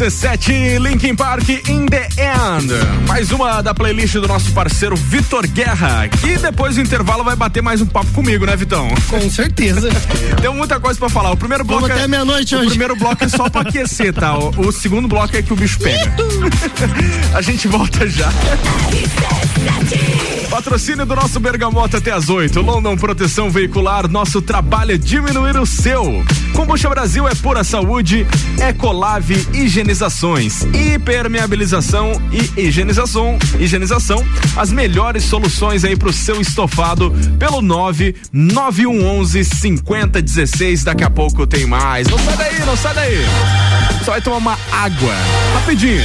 RC7 0.00 0.78
Linkin 0.78 1.14
Park 1.14 1.46
in 1.68 1.84
the 1.84 2.08
End. 2.16 2.72
Mais 3.06 3.30
uma 3.30 3.60
da 3.60 3.74
playlist 3.74 4.14
do 4.14 4.26
nosso 4.26 4.50
parceiro 4.52 4.96
Vitor 4.96 5.46
Guerra, 5.46 6.08
que 6.08 6.38
depois 6.38 6.76
do 6.76 6.80
intervalo 6.80 7.22
vai 7.22 7.36
bater 7.36 7.62
mais 7.62 7.82
um 7.82 7.86
papo 7.86 8.10
comigo, 8.12 8.46
né, 8.46 8.56
Vitão? 8.56 8.88
Com 9.10 9.28
certeza. 9.28 9.90
Tem 10.40 10.50
muita 10.54 10.80
coisa 10.80 10.98
pra 10.98 11.10
falar. 11.10 11.32
O 11.32 11.36
primeiro 11.36 11.64
bloco 11.64 11.82
Vamos 11.82 11.94
é, 11.94 11.98
até 12.00 12.08
meia-noite 12.08 12.54
O 12.54 12.60
hoje. 12.60 12.70
primeiro 12.70 12.96
bloco 12.96 13.22
é 13.22 13.28
só 13.28 13.50
pra 13.50 13.60
aquecer, 13.60 14.14
tá? 14.14 14.38
O, 14.38 14.68
o 14.68 14.72
segundo 14.72 15.06
bloco 15.06 15.36
é 15.36 15.42
que 15.42 15.52
o 15.52 15.56
bicho 15.56 15.78
pega. 15.78 16.10
A 17.36 17.42
gente 17.42 17.68
volta 17.68 18.08
já. 18.08 18.32
Patrocínio 20.60 21.06
do 21.06 21.16
nosso 21.16 21.40
Bergamota 21.40 21.96
até 21.96 22.12
as 22.12 22.28
8. 22.28 22.60
London 22.60 22.94
Proteção 22.94 23.48
Veicular, 23.48 24.06
nosso 24.06 24.42
trabalho 24.42 24.92
é 24.92 24.98
diminuir 24.98 25.56
o 25.56 25.64
seu. 25.64 26.22
Combucha 26.54 26.86
Brasil 26.86 27.26
é 27.26 27.34
pura 27.34 27.64
saúde, 27.64 28.26
Ecolave 28.68 29.48
Higienizações, 29.54 30.60
hipermeabilização 30.64 32.12
e 32.30 32.60
higienização, 32.60 33.38
higienização, 33.58 34.22
as 34.54 34.70
melhores 34.70 35.24
soluções 35.24 35.82
aí 35.82 35.96
pro 35.96 36.12
seu 36.12 36.38
estofado 36.42 37.10
pelo 37.38 37.62
99111 37.62 39.42
5016. 39.44 40.84
Daqui 40.84 41.04
a 41.04 41.10
pouco 41.10 41.46
tem 41.46 41.64
mais. 41.64 42.06
Não 42.06 42.18
sai 42.18 42.36
daí, 42.36 42.66
não 42.66 42.76
sai 42.76 42.94
daí. 42.94 43.16
Só 44.04 44.10
vai 44.10 44.20
tomar 44.20 44.36
uma 44.36 44.58
água. 44.70 45.14
Rapidinho. 45.54 46.04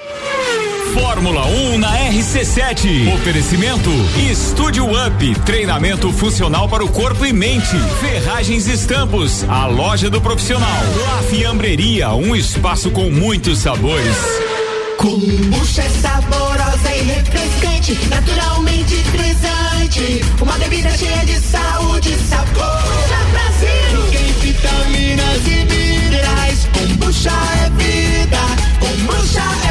Fórmula 0.93 1.45
1 1.45 1.77
na 1.77 1.97
RC7. 2.09 3.13
Oferecimento 3.13 3.89
Estúdio 4.29 4.85
Up, 4.85 5.39
treinamento 5.45 6.11
funcional 6.11 6.67
para 6.67 6.83
o 6.83 6.89
corpo 6.89 7.25
e 7.25 7.31
mente. 7.31 7.77
Ferragens 8.01 8.67
e 8.67 8.73
Estampos, 8.73 9.45
a 9.47 9.67
loja 9.67 10.09
do 10.09 10.19
profissional. 10.19 10.81
La 11.05 11.23
Fiambreria, 11.23 12.09
um 12.09 12.35
espaço 12.35 12.91
com 12.91 13.09
muitos 13.09 13.59
sabores. 13.59 14.15
Kombucha 14.97 15.81
é 15.81 15.89
saborosa 15.89 16.95
e 16.95 17.01
refrescante, 17.03 17.97
naturalmente 18.09 18.95
frisante. 19.05 20.21
Uma 20.41 20.57
bebida 20.57 20.89
cheia 20.97 21.25
de 21.25 21.39
saúde 21.39 22.09
e 22.09 22.17
sabor. 22.27 22.81
Brasil. 23.31 24.11
Tem 24.11 24.31
vitaminas 24.41 25.47
e 25.47 25.65
minerais. 25.65 26.67
Kombucha 26.73 27.31
é 27.65 27.69
vida. 27.81 28.37
Kombucha 28.79 29.43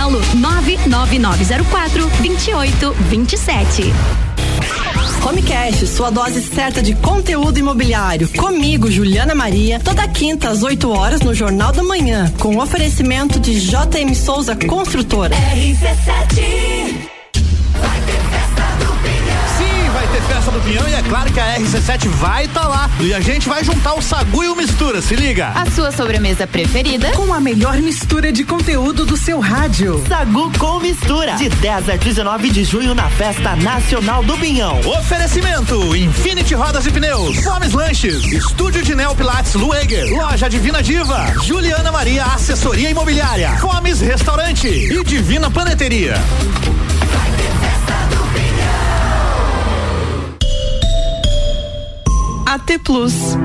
99904 0.09 2.09
2827. 2.21 3.93
Homecast, 5.23 5.85
sua 5.85 6.09
dose 6.09 6.41
certa 6.41 6.81
de 6.81 6.95
conteúdo 6.95 7.59
imobiliário. 7.59 8.27
Comigo, 8.29 8.89
Juliana 8.89 9.35
Maria, 9.35 9.79
toda 9.79 10.07
quinta 10.07 10.49
às 10.49 10.63
8 10.63 10.89
horas 10.89 11.21
no 11.21 11.33
Jornal 11.33 11.71
da 11.71 11.83
Manhã, 11.83 12.31
com 12.39 12.57
oferecimento 12.57 13.39
de 13.39 13.59
JM 13.59 14.15
Souza 14.15 14.55
Construtora. 14.55 15.35
RC7 15.35 17.10
ter 20.11 20.21
festa 20.23 20.51
do 20.51 20.59
Pinhão 20.59 20.87
e 20.89 20.93
é 20.93 21.01
claro 21.01 21.31
que 21.31 21.39
a 21.39 21.57
RC7 21.57 22.07
vai 22.09 22.45
estar 22.45 22.61
tá 22.61 22.67
lá. 22.67 22.89
E 22.99 23.13
a 23.13 23.21
gente 23.21 23.47
vai 23.47 23.63
juntar 23.63 23.93
o 23.93 24.01
Sagu 24.01 24.43
e 24.43 24.49
o 24.49 24.55
Mistura, 24.55 25.01
se 25.01 25.15
liga. 25.15 25.49
A 25.55 25.69
sua 25.71 25.91
sobremesa 25.91 26.45
preferida 26.45 27.11
com 27.11 27.33
a 27.33 27.39
melhor 27.39 27.77
mistura 27.77 28.31
de 28.31 28.43
conteúdo 28.43 29.05
do 29.05 29.15
seu 29.15 29.39
rádio. 29.39 30.03
Sagu 30.07 30.51
com 30.57 30.79
Mistura, 30.79 31.35
de 31.35 31.47
10 31.47 31.89
a 31.89 31.95
19 31.95 32.49
de 32.49 32.63
junho 32.63 32.93
na 32.93 33.09
Festa 33.09 33.55
Nacional 33.55 34.21
do 34.23 34.37
Pinhão. 34.37 34.79
Oferecimento: 34.81 35.95
Infinity 35.95 36.55
Rodas 36.55 36.85
e 36.85 36.91
Pneus, 36.91 37.37
Fomes 37.37 37.71
Lanches, 37.71 38.25
Estúdio 38.25 38.83
de 38.83 38.93
Neo 38.93 39.15
Pilates 39.15 39.53
Lueger, 39.53 40.09
Loja 40.11 40.49
Divina 40.49 40.83
Diva, 40.83 41.33
Juliana 41.41 41.91
Maria 41.91 42.25
Assessoria 42.25 42.89
Imobiliária, 42.89 43.51
Fomes 43.57 44.01
Restaurante 44.01 44.67
e 44.67 45.03
Divina 45.05 45.49
Paneteria. 45.49 46.15
AT 52.51 52.77
Plus. 52.83 53.37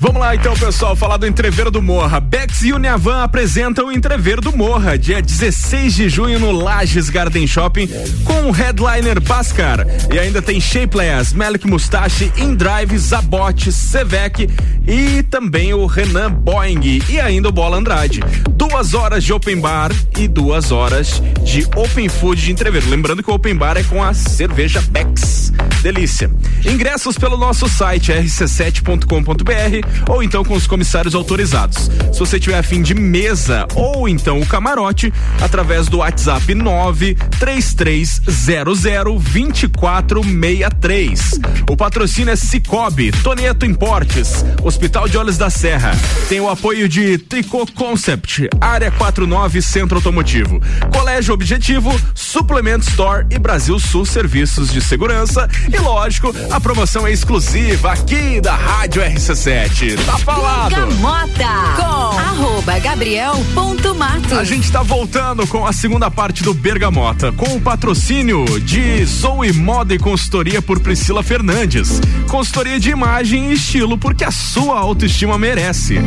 Vamos 0.00 0.20
lá 0.20 0.32
então, 0.32 0.54
pessoal, 0.54 0.94
falar 0.94 1.16
do 1.16 1.26
Entreveiro 1.26 1.72
do 1.72 1.82
Morra. 1.82 2.20
Bex 2.20 2.62
e 2.62 2.72
Uniavan 2.72 3.24
apresentam 3.24 3.88
o 3.88 3.92
Entreveiro 3.92 4.40
do 4.40 4.56
Morra, 4.56 4.96
dia 4.96 5.20
16 5.20 5.92
de 5.92 6.08
junho 6.08 6.38
no 6.38 6.52
Lages 6.52 7.10
Garden 7.10 7.48
Shopping, 7.48 7.88
com 8.24 8.48
o 8.48 8.52
headliner 8.52 9.20
Bascar. 9.20 9.84
E 10.14 10.16
ainda 10.16 10.40
tem 10.40 10.60
Shapeless, 10.60 11.36
Melic 11.36 11.66
Mustache, 11.66 12.32
Indrive, 12.36 12.96
Zabot, 12.96 13.72
Sevec 13.72 14.48
e 14.86 15.24
também 15.24 15.74
o 15.74 15.84
Renan 15.86 16.30
Boeing 16.30 17.02
e 17.08 17.20
ainda 17.20 17.48
o 17.48 17.52
Bola 17.52 17.76
Andrade. 17.76 18.20
Duas 18.52 18.94
horas 18.94 19.24
de 19.24 19.32
open 19.32 19.60
bar 19.60 19.90
e 20.16 20.28
duas 20.28 20.70
horas 20.70 21.20
de 21.42 21.66
open 21.74 22.08
food 22.08 22.40
de 22.40 22.52
entreveiro. 22.52 22.88
Lembrando 22.88 23.20
que 23.20 23.30
o 23.32 23.34
open 23.34 23.56
bar 23.56 23.76
é 23.76 23.82
com 23.82 24.00
a 24.00 24.14
cerveja 24.14 24.80
Bex. 24.80 25.47
Delícia. 25.82 26.30
Ingressos 26.64 27.16
pelo 27.16 27.36
nosso 27.36 27.68
site 27.68 28.12
rc7.com.br 28.12 30.08
ou 30.08 30.22
então 30.22 30.42
com 30.44 30.54
os 30.54 30.66
comissários 30.66 31.14
autorizados. 31.14 31.90
Se 32.12 32.18
você 32.18 32.40
tiver 32.40 32.58
afim 32.58 32.82
de 32.82 32.94
mesa 32.94 33.66
ou 33.74 34.08
então 34.08 34.40
o 34.40 34.46
camarote, 34.46 35.12
através 35.40 35.88
do 35.88 35.98
WhatsApp 35.98 36.54
93300 36.54 39.38
2463. 39.38 41.40
O 41.70 41.76
patrocínio 41.76 42.32
é 42.32 42.36
Cicobi, 42.36 43.12
Toneto 43.22 43.66
Importes, 43.66 44.44
Hospital 44.62 45.08
de 45.08 45.18
Olhos 45.18 45.38
da 45.38 45.50
Serra. 45.50 45.92
Tem 46.28 46.40
o 46.40 46.48
apoio 46.48 46.88
de 46.88 47.18
Tricô 47.18 47.66
Concept, 47.66 48.48
Área 48.60 48.90
49 48.90 49.62
Centro 49.62 49.96
Automotivo, 49.96 50.60
Colégio 50.92 51.34
Objetivo, 51.34 51.94
Suplemento 52.14 52.88
Store 52.88 53.26
e 53.30 53.38
Brasil 53.38 53.78
Sul 53.78 54.04
Serviços 54.04 54.72
de 54.72 54.80
Segurança. 54.80 55.47
E 55.72 55.78
lógico, 55.78 56.34
a 56.50 56.60
promoção 56.60 57.06
é 57.06 57.12
exclusiva 57.12 57.92
aqui 57.92 58.40
da 58.40 58.54
Rádio 58.54 59.02
RC7 59.02 59.98
tá 60.04 60.18
falado. 60.18 60.70
Bergamota 60.70 61.44
com 61.76 62.18
arroba 62.18 62.78
Gabriel 62.78 63.34
ponto 63.54 63.94
Matos. 63.94 64.32
A 64.32 64.44
gente 64.44 64.70
tá 64.70 64.82
voltando 64.82 65.46
com 65.46 65.66
a 65.66 65.72
segunda 65.72 66.10
parte 66.10 66.42
do 66.42 66.54
Bergamota, 66.54 67.32
com 67.32 67.56
o 67.56 67.60
patrocínio 67.60 68.44
de 68.60 69.04
Zoe 69.04 69.52
Moda 69.52 69.94
e 69.94 69.98
Consultoria 69.98 70.62
por 70.62 70.80
Priscila 70.80 71.22
Fernandes. 71.22 72.00
Consultoria 72.28 72.80
de 72.80 72.90
imagem 72.90 73.50
e 73.50 73.54
estilo 73.54 73.98
porque 73.98 74.24
a 74.24 74.30
sua 74.30 74.78
autoestima 74.78 75.36
merece. 75.38 75.98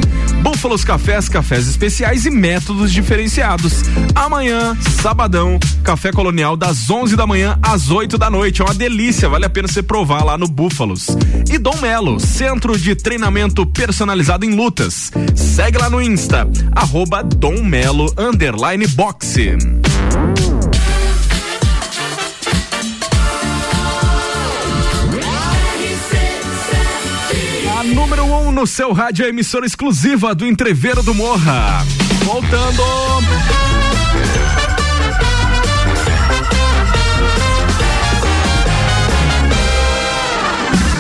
Búfalos 0.42 0.84
Cafés, 0.84 1.30
cafés 1.30 1.68
especiais 1.68 2.26
e 2.26 2.32
métodos 2.32 2.92
diferenciados. 2.92 3.84
Amanhã, 4.16 4.76
sabadão, 5.02 5.60
café 5.84 6.12
colonial 6.12 6.58
das 6.58 6.90
11 6.90 7.16
da 7.16 7.28
manhã 7.28 7.58
às 7.62 7.90
8 7.90 8.18
da 8.18 8.30
noite. 8.30 8.62
É 8.62 8.66
uma 8.66 8.74
delícia, 8.74 9.30
vale 9.32 9.46
a 9.46 9.50
pena 9.50 9.68
você 9.68 9.82
provar 9.82 10.26
lá 10.26 10.38
no 10.38 10.46
Búfalos. 10.46 11.08
E 11.50 11.58
Dom 11.58 11.78
Melo, 11.82 12.20
centro 12.20 12.78
de 12.78 12.94
treinamento 12.96 13.66
personalizado 13.66 14.46
em 14.46 14.54
lutas. 14.54 15.10
Segue 15.34 15.78
lá 15.78 15.90
no 15.90 16.02
Insta, 16.02 16.48
arroba 16.76 17.24
Dom 17.24 17.64
Melo 17.64 18.14
underline 18.18 18.86
boxe. 18.88 19.56
A 27.80 27.84
número 27.86 28.26
1 28.26 28.48
um 28.48 28.52
no 28.52 28.68
seu 28.68 28.92
rádio, 28.92 29.26
a 29.26 29.30
emissora 29.30 29.66
exclusiva 29.66 30.36
do 30.36 30.46
Entreveiro 30.46 31.02
do 31.02 31.14
Morra. 31.14 31.86
Voltando. 32.26 32.84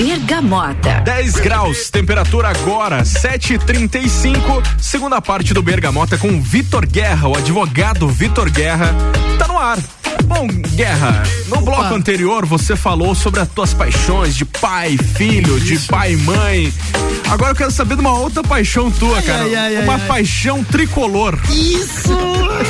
Bergamota. 0.04 1.00
10 1.02 1.36
graus, 1.36 1.92
temperatura 1.92 2.50
agora, 2.50 3.04
7h35. 3.04 4.64
Segunda 4.80 5.22
parte 5.22 5.54
do 5.54 5.62
Bergamota 5.62 6.18
com 6.18 6.42
Vitor 6.42 6.88
Guerra, 6.88 7.28
o 7.28 7.38
advogado 7.38 8.08
Vitor 8.08 8.50
Guerra. 8.50 8.96
Tá 9.42 9.48
no 9.48 9.58
ar. 9.58 9.80
Bom, 10.26 10.46
Guerra, 10.76 11.24
no 11.48 11.56
Opa. 11.56 11.66
bloco 11.66 11.96
anterior 11.96 12.46
você 12.46 12.76
falou 12.76 13.16
sobre 13.16 13.40
as 13.40 13.50
tuas 13.50 13.74
paixões 13.74 14.36
de 14.36 14.46
pai, 14.46 14.96
filho, 15.16 15.58
Isso. 15.58 15.66
de 15.66 15.80
pai 15.88 16.14
e 16.14 16.18
mãe. 16.18 16.74
Agora 17.32 17.52
eu 17.52 17.56
quero 17.56 17.72
saber 17.72 17.96
de 17.96 18.02
uma 18.02 18.12
outra 18.12 18.44
paixão 18.44 18.92
tua, 18.92 19.18
ai, 19.18 19.24
cara. 19.24 19.44
Ai, 19.44 19.56
ai, 19.56 19.84
uma 19.84 19.98
paixão 20.00 20.64
tricolor. 20.66 21.40
Isso! 21.50 22.12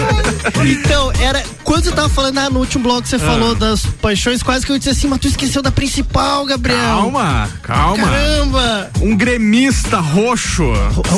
então, 0.63 1.11
era. 1.19 1.43
Quando 1.63 1.85
você 1.85 1.91
tava 1.91 2.09
falando 2.09 2.37
ah, 2.37 2.49
no 2.49 2.59
último 2.59 2.83
bloco, 2.83 3.07
você 3.07 3.15
ah. 3.15 3.19
falou 3.19 3.55
das 3.55 3.85
paixões, 3.85 4.43
quase 4.43 4.65
que 4.65 4.71
eu 4.71 4.77
disse 4.77 4.89
assim, 4.89 5.07
mas 5.07 5.19
tu 5.19 5.27
esqueceu 5.27 5.61
da 5.61 5.71
principal, 5.71 6.45
Gabriel. 6.45 6.79
Calma, 6.79 7.49
calma. 7.63 8.03
Caramba! 8.03 8.91
Um 9.01 9.15
gremista 9.15 9.99
roxo. 9.99 10.71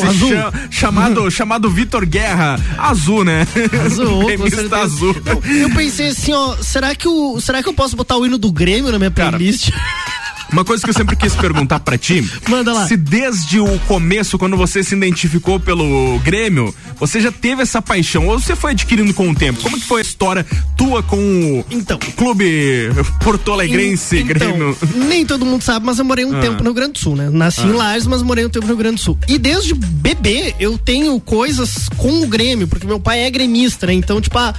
azul. 0.07 0.29
Cha 0.29 0.53
chamado, 0.69 1.31
chamado 1.31 1.69
Vitor 1.69 2.05
Guerra. 2.05 2.59
Azul, 2.77 3.25
né? 3.25 3.45
Azul. 3.85 4.19
um 4.21 4.25
gremista 4.25 4.77
azul. 4.77 5.15
Eu, 5.25 5.42
eu 5.45 5.69
pensei 5.71 6.09
assim, 6.09 6.33
ó, 6.33 6.55
será 6.61 6.95
que, 6.95 7.07
o, 7.07 7.39
será 7.39 7.61
que 7.61 7.69
eu 7.69 7.73
posso 7.73 7.95
botar 7.95 8.17
o 8.17 8.25
hino 8.25 8.37
do 8.37 8.51
Grêmio 8.51 8.91
na 8.91 8.97
minha 8.97 9.11
playlist? 9.11 9.71
Cara, 9.71 10.23
Uma 10.53 10.63
coisa 10.63 10.83
que 10.83 10.89
eu 10.91 10.93
sempre 10.93 11.15
quis 11.15 11.35
perguntar 11.35 11.79
para 11.79 11.97
ti. 11.97 12.23
Manda 12.47 12.71
lá. 12.71 12.87
Se 12.87 12.95
desde 12.95 13.59
o 13.59 13.79
começo, 13.87 14.37
quando 14.37 14.55
você 14.55 14.83
se 14.83 14.93
identificou 14.95 15.59
pelo 15.59 16.19
Grêmio, 16.19 16.73
você 16.99 17.19
já 17.19 17.31
teve 17.31 17.63
essa 17.63 17.81
paixão 17.81 18.27
ou 18.27 18.39
você 18.39 18.55
foi 18.55 18.71
adquirindo 18.71 19.11
com 19.15 19.29
o 19.29 19.35
tempo? 19.35 19.61
Como 19.61 19.79
que 19.79 19.85
foi 19.85 20.01
a 20.01 20.03
história 20.03 20.45
tua 20.77 21.01
com 21.01 21.17
o 21.17 21.65
então, 21.71 21.97
clube 22.15 22.89
Porto 23.23 23.51
Alegrense, 23.51 24.17
então, 24.17 24.27
Grêmio? 24.27 24.77
Nem 25.07 25.25
todo 25.25 25.43
mundo 25.43 25.63
sabe, 25.63 25.87
mas 25.87 25.97
eu 25.97 26.05
morei 26.05 26.23
um 26.23 26.37
ah. 26.37 26.39
tempo 26.39 26.57
no 26.57 26.65
Rio 26.65 26.73
Grande 26.75 26.93
do 26.93 26.99
Sul, 26.99 27.15
né? 27.15 27.31
Nasci 27.31 27.61
ah. 27.61 27.65
em 27.65 27.71
Lages, 27.71 28.05
mas 28.05 28.21
morei 28.21 28.45
um 28.45 28.49
tempo 28.49 28.67
no 28.67 28.73
Rio 28.73 28.77
Grande 28.77 28.97
do 28.97 29.01
Sul. 29.01 29.17
E 29.27 29.39
desde 29.39 29.73
bebê 29.73 30.53
eu 30.59 30.77
tenho 30.77 31.19
coisas 31.19 31.89
com 31.97 32.21
o 32.21 32.27
Grêmio, 32.27 32.67
porque 32.67 32.85
meu 32.85 32.99
pai 32.99 33.21
é 33.21 33.31
gremista, 33.31 33.87
né? 33.87 33.93
Então, 33.93 34.21
tipo, 34.21 34.37
ah, 34.37 34.53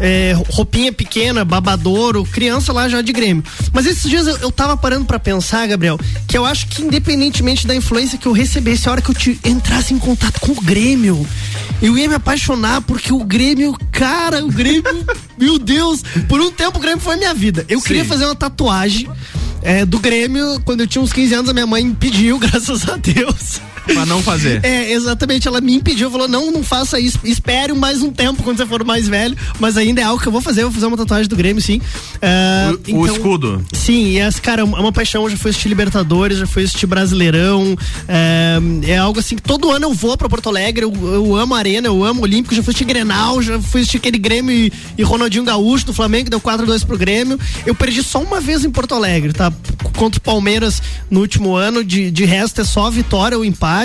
é, 0.00 0.34
roupinha 0.50 0.92
pequena, 0.92 1.44
babadouro, 1.44 2.24
criança 2.24 2.72
lá 2.72 2.88
já 2.88 3.00
de 3.00 3.12
Grêmio. 3.12 3.44
Mas 3.72 3.86
esses 3.86 4.08
dias 4.08 4.26
eu, 4.26 4.36
eu 4.38 4.52
tava 4.52 4.76
parando 4.76 5.04
para 5.04 5.18
pensar, 5.18 5.66
Gabriel, 5.66 5.98
que 6.26 6.36
eu 6.36 6.44
acho 6.44 6.66
que 6.68 6.82
independentemente 6.82 7.66
da 7.66 7.74
influência 7.74 8.18
que 8.18 8.26
eu 8.26 8.32
recebesse, 8.32 8.88
a 8.88 8.92
hora 8.92 9.02
que 9.02 9.10
eu 9.10 9.14
te 9.14 9.38
entrasse 9.44 9.94
em 9.94 9.98
contato 9.98 10.40
com 10.40 10.52
o 10.52 10.60
Grêmio, 10.60 11.26
eu 11.80 11.96
ia 11.96 12.08
me 12.08 12.14
apaixonar 12.14 12.80
porque 12.82 13.12
o 13.12 13.24
Grêmio, 13.24 13.76
cara, 13.92 14.44
o 14.44 14.48
Grêmio, 14.48 14.82
meu 15.38 15.58
Deus, 15.58 16.02
por 16.28 16.40
um 16.40 16.50
tempo 16.50 16.78
o 16.78 16.80
Grêmio 16.80 17.00
foi 17.00 17.16
minha 17.16 17.34
vida. 17.34 17.64
Eu 17.68 17.80
Sim. 17.80 17.86
queria 17.86 18.04
fazer 18.04 18.24
uma 18.24 18.34
tatuagem 18.34 19.08
é, 19.62 19.84
do 19.84 19.98
Grêmio, 19.98 20.60
quando 20.64 20.82
eu 20.82 20.86
tinha 20.86 21.02
uns 21.02 21.12
15 21.12 21.34
anos, 21.34 21.50
a 21.50 21.52
minha 21.52 21.66
mãe 21.66 21.84
me 21.84 21.94
pediu, 21.94 22.38
graças 22.40 22.88
a 22.88 22.96
Deus. 22.96 23.60
Pra 23.86 24.04
não 24.06 24.22
fazer. 24.22 24.64
É, 24.64 24.92
exatamente. 24.92 25.46
Ela 25.48 25.60
me 25.60 25.74
impediu, 25.74 26.10
falou: 26.10 26.28
não, 26.28 26.50
não 26.50 26.62
faça 26.62 26.98
isso. 26.98 27.18
Espere 27.24 27.72
mais 27.72 28.02
um 28.02 28.10
tempo 28.10 28.42
quando 28.42 28.56
você 28.56 28.66
for 28.66 28.84
mais 28.84 29.08
velho. 29.08 29.36
Mas 29.58 29.76
ainda 29.76 30.00
é 30.00 30.04
algo 30.04 30.20
que 30.20 30.28
eu 30.28 30.32
vou 30.32 30.40
fazer. 30.40 30.62
Eu 30.62 30.66
vou 30.66 30.74
fazer 30.74 30.86
uma 30.86 30.96
tatuagem 30.96 31.28
do 31.28 31.36
Grêmio, 31.36 31.62
sim. 31.62 31.80
É, 32.20 32.70
O, 32.92 32.98
o 33.00 33.06
escudo. 33.06 33.64
Sim, 33.72 34.06
e 34.08 34.18
essa, 34.18 34.40
cara, 34.40 34.62
é 34.62 34.64
uma 34.64 34.92
paixão. 34.92 35.24
Eu 35.24 35.30
já 35.30 35.36
fui 35.36 35.50
assistir 35.50 35.68
Libertadores, 35.68 36.38
já 36.38 36.46
fui 36.46 36.64
assistir 36.64 36.86
Brasileirão. 36.86 37.76
É, 38.08 38.58
é 38.88 38.96
algo 38.98 39.18
assim 39.20 39.36
que 39.36 39.42
todo 39.42 39.70
ano 39.70 39.86
eu 39.86 39.94
vou 39.94 40.16
pra 40.16 40.28
Porto 40.28 40.48
Alegre. 40.48 40.84
Eu, 40.84 40.92
eu 41.14 41.36
amo 41.36 41.54
a 41.54 41.58
Arena, 41.58 41.86
eu 41.86 42.04
amo 42.04 42.20
o 42.20 42.24
Olímpico. 42.24 42.54
Já 42.54 42.62
fui 42.62 42.72
assistir 42.72 42.84
Grenal, 42.84 43.40
já 43.42 43.60
fui 43.60 43.80
assistir 43.82 43.98
aquele 43.98 44.18
Grêmio 44.18 44.52
e, 44.52 44.72
e 44.98 45.02
Ronaldinho 45.02 45.44
Gaúcho 45.44 45.86
do 45.86 45.92
Flamengo, 45.92 46.24
que 46.24 46.30
deu 46.30 46.40
4x2 46.40 46.84
pro 46.84 46.98
Grêmio. 46.98 47.38
Eu 47.64 47.74
perdi 47.74 48.02
só 48.02 48.20
uma 48.20 48.40
vez 48.40 48.64
em 48.64 48.70
Porto 48.70 48.94
Alegre, 48.94 49.32
tá? 49.32 49.52
Contra 49.96 50.18
o 50.18 50.22
Palmeiras 50.22 50.82
no 51.10 51.20
último 51.20 51.54
ano. 51.54 51.84
De, 51.84 52.10
de 52.10 52.24
resto 52.24 52.60
é 52.60 52.64
só 52.64 52.90
vitória 52.90 53.36
ou 53.36 53.44
empate. 53.44 53.75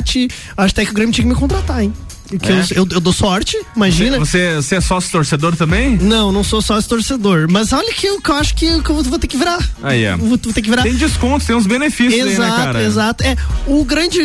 Acho 0.58 0.73
até 0.73 0.86
que 0.86 0.91
o 0.91 0.93
Grêmio 0.93 1.13
tinha 1.13 1.25
que 1.25 1.34
me 1.34 1.39
contratar, 1.39 1.84
hein? 1.84 1.93
Que 2.39 2.51
É? 2.51 2.59
eu, 2.71 2.83
eu, 2.83 2.87
eu 2.91 2.99
dou 2.99 3.13
sorte, 3.13 3.57
imagina. 3.75 4.19
Você, 4.19 4.55
você 4.55 4.75
é 4.75 4.81
sócio 4.81 5.11
torcedor 5.11 5.55
também? 5.55 5.97
Não, 5.97 6.31
não 6.31 6.43
sou 6.43 6.61
sócio 6.61 6.89
torcedor. 6.89 7.47
Mas 7.49 7.73
olha 7.73 7.93
que 7.93 8.07
eu, 8.07 8.21
que 8.21 8.29
eu 8.29 8.35
acho 8.35 8.55
que, 8.55 8.81
que 8.81 8.89
eu 8.89 9.01
vou, 9.03 9.19
ter 9.19 9.27
que 9.27 9.37
virar. 9.37 9.59
Aí, 9.83 10.03
é. 10.03 10.15
Vou, 10.15 10.29
vou 10.29 10.37
ter 10.37 10.61
que 10.61 10.69
virar. 10.69 10.83
Tem 10.83 10.93
descontos, 10.95 11.45
tem 11.47 11.55
uns 11.55 11.67
benefícios 11.67 12.13
aí, 12.25 12.33
Exato, 12.33 12.57
né, 12.57 12.65
cara? 12.65 12.83
exato. 12.83 13.23
É, 13.23 13.35
o 13.67 13.83
grande 13.83 14.19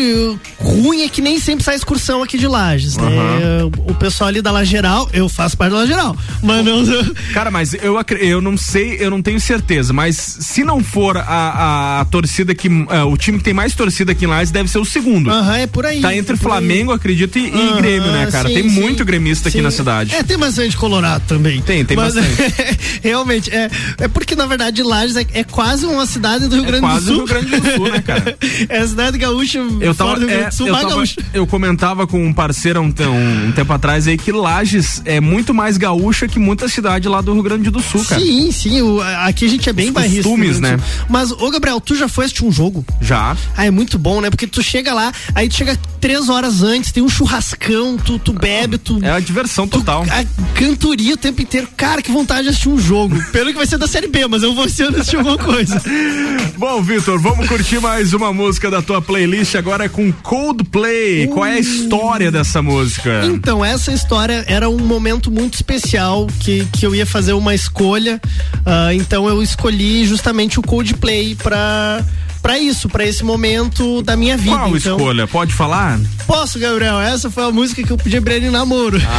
ruim 0.58 1.02
é 1.02 1.08
que 1.08 1.20
nem 1.20 1.38
sempre 1.38 1.64
sai 1.64 1.74
excursão 1.74 2.22
aqui 2.22 2.38
de 2.38 2.46
Lages, 2.46 2.96
né? 2.96 3.06
Aham. 3.06 3.70
O 3.88 3.94
pessoal 3.94 4.28
ali 4.28 4.40
da 4.40 4.50
Lageral, 4.50 5.08
eu 5.12 5.28
faço 5.28 5.56
parte 5.56 5.72
da 5.72 5.78
Lageral, 5.78 6.16
mas 6.42 6.64
não... 6.64 6.84
Cara, 7.32 7.50
mas 7.50 7.74
eu, 7.74 7.96
eu 8.20 8.40
não 8.40 8.56
sei, 8.56 8.96
eu 9.00 9.10
não 9.10 9.20
tenho 9.22 9.40
certeza, 9.40 9.92
mas 9.92 10.16
se 10.16 10.64
não 10.64 10.82
for 10.82 11.16
a, 11.16 11.22
a, 11.22 12.00
a 12.00 12.04
torcida 12.04 12.54
que. 12.54 12.68
eh, 12.68 13.02
o 13.04 13.16
time 13.16 13.38
que 13.38 13.44
tem 13.44 13.54
mais 13.54 13.74
torcida 13.74 14.12
aqui 14.12 14.24
em 14.24 14.28
Lages 14.28 14.50
deve 14.50 14.68
ser 14.70 14.78
o 14.78 14.84
segundo. 14.84 15.30
Aham, 15.30 15.56
é 15.58 15.66
por 15.66 15.84
aí. 15.86 16.00
Tá 16.00 16.14
entre 16.14 16.34
é 16.34 16.36
por 16.36 16.46
aí. 16.46 16.52
Flamengo, 16.52 16.92
acredito, 16.92 17.38
e, 17.38 17.46
e 17.48 17.50
Aham, 17.50 17.80
Grêmio, 18.00 18.12
né, 18.12 18.30
cara? 18.30 18.48
sim, 18.48 18.54
tem 18.54 18.68
sim. 18.70 18.80
muito 18.80 19.04
gremista 19.04 19.48
aqui 19.48 19.58
Sim. 19.58 19.62
na 19.64 19.70
cidade. 19.70 20.14
É, 20.14 20.22
tem 20.22 20.36
bastante 20.38 20.76
Colorado 20.76 21.22
também. 21.26 21.60
Tem, 21.62 21.84
tem 21.84 21.96
Mas, 21.96 22.14
bastante. 22.14 22.36
realmente, 23.02 23.50
é, 23.54 23.70
é 23.98 24.08
porque 24.08 24.34
na 24.34 24.46
verdade 24.46 24.82
Lages 24.82 25.16
é, 25.16 25.26
é 25.32 25.44
quase 25.44 25.86
uma 25.86 26.06
cidade 26.06 26.48
do 26.48 26.54
Rio 26.56 26.64
É 26.64 26.66
Grande 26.68 26.80
quase 26.80 27.06
do 27.06 27.06
Sul. 27.06 27.16
Rio 27.16 27.26
Grande 27.26 27.60
do 27.60 27.72
Sul, 27.76 27.88
né, 27.90 28.00
cara? 28.02 28.36
é 28.68 28.78
a 28.78 28.88
cidade 28.88 29.18
gaúcha 29.18 29.58
Eu 29.58 29.94
fora 29.94 29.94
tava, 29.94 30.14
do 30.14 30.18
Rio 30.20 30.28
Grande 30.28 30.42
é, 30.44 30.48
do 30.48 30.54
Sul, 30.54 30.66
eu, 30.66 30.72
mais 30.72 30.84
tava- 30.84 30.94
gaúcha. 30.96 31.16
eu 31.32 31.46
comentava 31.46 32.06
com 32.06 32.24
um 32.24 32.32
parceiro 32.32 32.80
um, 32.80 32.86
um- 32.86 33.48
um 33.48 33.52
tempo 33.52 33.72
atrás 33.72 34.06
aí 34.06 34.16
que 34.18 34.32
Lages 34.32 35.02
é 35.04 35.20
muito 35.20 35.54
mais 35.54 35.76
gaúcha 35.76 36.26
que 36.28 36.38
muita 36.38 36.68
cidade 36.68 37.08
lá 37.08 37.20
do 37.20 37.32
Rio 37.32 37.42
Grande 37.42 37.70
do 37.70 37.80
Sul, 37.80 38.04
cara. 38.04 38.20
Sim, 38.20 38.50
sim, 38.52 38.82
o- 38.82 39.00
aqui 39.24 39.44
a 39.46 39.48
gente 39.48 39.68
é 39.68 39.72
bem 39.72 39.88
Os 39.88 39.92
bairrista. 39.94 40.22
costumes, 40.28 40.60
né? 40.60 40.78
Mas, 41.08 41.30
ô 41.30 41.50
Gabriel, 41.50 41.80
tu 41.80 41.94
já 41.94 42.08
foi 42.08 42.24
assistir 42.26 42.44
um 42.44 42.52
jogo? 42.52 42.84
Já. 43.00 43.36
Ah, 43.56 43.64
é 43.66 43.70
muito 43.70 43.98
bom, 43.98 44.20
né? 44.20 44.30
Porque 44.30 44.46
tu 44.46 44.62
chega 44.62 44.92
lá, 44.92 45.12
aí 45.34 45.48
tu 45.48 45.56
chega 45.56 45.78
três 46.00 46.28
horas 46.28 46.62
antes, 46.62 46.92
tem 46.92 47.02
um 47.02 47.08
churrascão, 47.08 47.85
tu, 47.94 48.18
tu 48.18 48.32
bebe, 48.32 48.78
tu. 48.78 48.98
É 49.04 49.10
a 49.10 49.20
diversão 49.20 49.68
total. 49.68 50.04
A 50.04 50.24
cantoria 50.58 51.12
o 51.14 51.16
tempo 51.18 51.42
inteiro. 51.42 51.68
Cara, 51.76 52.00
que 52.00 52.10
vontade 52.10 52.44
de 52.44 52.48
assistir 52.48 52.70
um 52.70 52.78
jogo. 52.78 53.22
Pelo 53.30 53.50
que 53.50 53.56
vai 53.56 53.66
ser 53.66 53.76
da 53.76 53.86
Série 53.86 54.08
B, 54.08 54.26
mas 54.26 54.42
eu 54.42 54.54
vou 54.54 54.64
assistir 54.64 55.16
alguma 55.16 55.36
coisa. 55.36 55.80
Bom, 56.56 56.82
Vitor, 56.82 57.20
vamos 57.20 57.46
curtir 57.46 57.78
mais 57.80 58.14
uma 58.14 58.32
música 58.32 58.70
da 58.70 58.80
tua 58.80 59.02
playlist 59.02 59.54
agora 59.54 59.84
é 59.84 59.88
com 59.88 60.10
Coldplay. 60.10 61.26
Qual 61.28 61.44
é 61.44 61.54
a 61.54 61.58
história 61.58 62.30
dessa 62.30 62.62
música? 62.62 63.24
Então, 63.26 63.62
essa 63.64 63.92
história 63.92 64.44
era 64.48 64.68
um 64.68 64.78
momento 64.78 65.30
muito 65.30 65.54
especial 65.54 66.26
que, 66.40 66.66
que 66.72 66.86
eu 66.86 66.94
ia 66.94 67.04
fazer 67.04 67.34
uma 67.34 67.54
escolha. 67.54 68.20
ah, 68.64 68.94
então 68.94 69.28
eu 69.28 69.42
escolhi 69.42 70.06
justamente 70.06 70.58
o 70.58 70.62
Coldplay 70.62 71.34
pra. 71.34 72.04
Pra 72.46 72.60
isso, 72.60 72.88
pra 72.88 73.04
esse 73.04 73.24
momento 73.24 74.00
da 74.02 74.14
minha 74.14 74.36
vida. 74.36 74.56
Qual 74.56 74.76
então, 74.76 74.96
escolha? 74.96 75.26
Pode 75.26 75.52
falar? 75.52 75.98
Posso, 76.28 76.60
Gabriel? 76.60 77.00
Essa 77.00 77.28
foi 77.28 77.42
a 77.42 77.50
música 77.50 77.82
que 77.82 77.90
eu 77.90 77.96
pedi 77.96 78.20
pra 78.20 78.34
ele 78.34 78.46
em 78.46 78.50
namoro. 78.50 79.02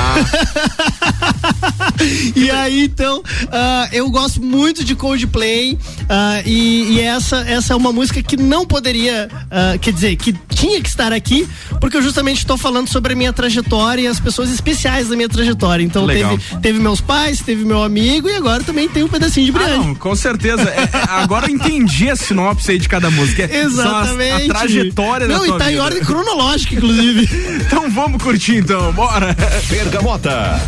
e 2.33 2.49
aí, 2.49 2.85
então, 2.85 3.21
ah, 3.51 3.89
eu 3.91 4.09
gosto 4.09 4.41
muito 4.41 4.81
de 4.81 4.95
Coldplay 4.95 5.77
ah, 6.07 6.41
e, 6.45 6.93
e 6.93 7.01
essa, 7.01 7.41
essa 7.41 7.73
é 7.73 7.75
uma 7.75 7.91
música 7.91 8.23
que 8.23 8.37
não 8.37 8.65
poderia, 8.65 9.27
ah, 9.51 9.77
quer 9.77 9.91
dizer, 9.91 10.15
que 10.15 10.31
tinha 10.55 10.81
que 10.81 10.87
estar 10.87 11.11
aqui, 11.11 11.45
porque 11.81 11.97
eu 11.97 12.01
justamente 12.01 12.37
estou 12.37 12.57
falando 12.57 12.87
sobre 12.87 13.11
a 13.11 13.15
minha 13.15 13.33
trajetória 13.33 14.03
e 14.03 14.07
as 14.07 14.21
pessoas 14.21 14.49
especiais 14.49 15.09
da 15.09 15.17
minha 15.17 15.27
trajetória. 15.27 15.83
Então, 15.83 16.05
Legal. 16.05 16.37
teve, 16.37 16.61
teve 16.61 16.79
meus 16.79 17.01
pais, 17.01 17.41
teve 17.41 17.65
meu 17.65 17.83
amigo 17.83 18.29
e 18.29 18.35
agora 18.35 18.63
também 18.63 18.87
tem 18.87 19.03
um 19.03 19.09
pedacinho 19.09 19.51
de 19.51 19.51
Ah, 19.51 19.63
Briane. 19.63 19.85
não, 19.87 19.95
com 19.95 20.15
certeza. 20.15 20.69
É, 20.69 20.83
é, 20.83 20.89
agora 21.09 21.47
eu 21.47 21.55
entendi 21.55 22.09
a 22.09 22.15
sinopse 22.15 22.71
aí 22.71 22.79
de 22.79 22.87
cada 22.87 23.09
música. 23.09 23.16
É 23.21 23.69
só 23.69 23.81
a- 23.81 24.03
Exatamente. 24.03 24.51
A, 24.51 24.53
trajetória 24.53 25.27
Não, 25.27 25.39
da 25.47 25.55
e 25.55 25.57
tá 25.57 25.65
em 25.67 25.71
vida. 25.71 25.83
ordem 25.83 26.03
cronológica, 26.03 26.75
inclusive. 26.75 27.29
então 27.65 27.89
vamos 27.89 28.21
curtir 28.21 28.57
então, 28.57 28.91
bora. 28.93 29.35
Bergamota. 29.69 30.59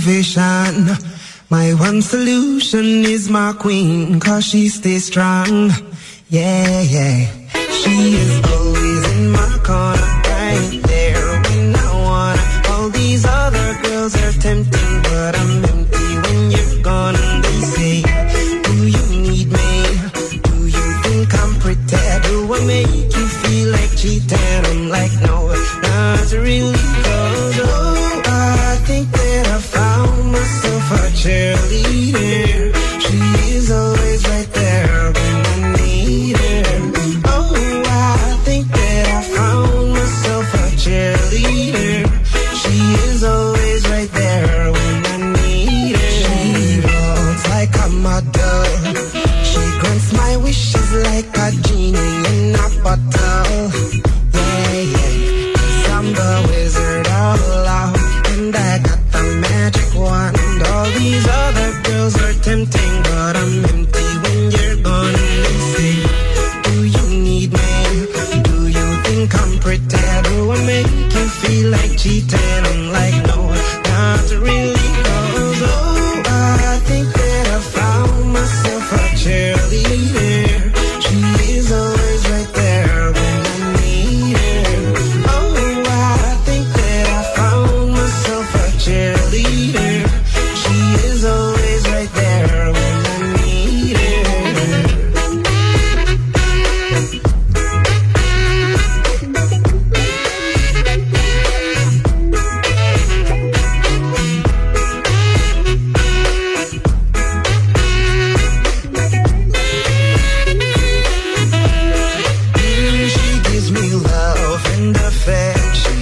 Motivation, 0.00 0.86
my 1.50 1.74
one 1.74 2.00
solution 2.00 3.04
is 3.04 3.28
my 3.28 3.52
queen, 3.52 4.18
cause 4.18 4.44
she 4.44 4.68
stays 4.68 5.06
strong. 5.06 5.70
Yeah, 6.28 6.80
yeah. 6.80 7.26
She 7.70 8.14
is 8.14 8.50
always 8.50 9.12
in 9.12 9.30
my 9.30 9.58
corner, 9.62 10.19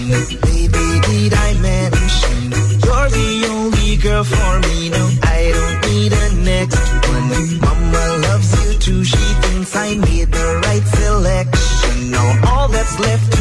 Baby, 0.08 1.00
did 1.06 1.34
I 1.34 1.52
mention 1.60 2.50
you're 2.82 3.10
the 3.10 3.46
only 3.50 3.96
girl 3.96 4.24
for 4.24 4.60
me? 4.60 4.88
No, 4.88 5.10
I 5.22 5.52
don't 5.52 5.92
need 5.92 6.12
a 6.14 6.34
next 6.44 6.80
one. 7.08 7.60
Mama 7.60 8.16
loves 8.22 8.50
you 8.64 8.78
too. 8.78 9.04
She 9.04 9.16
thinks 9.16 9.76
I 9.76 9.96
made 9.96 10.32
the 10.32 10.62
right 10.64 10.86
selection. 10.86 12.10
Now 12.10 12.40
all 12.46 12.68
that's 12.68 12.98
left 12.98 13.37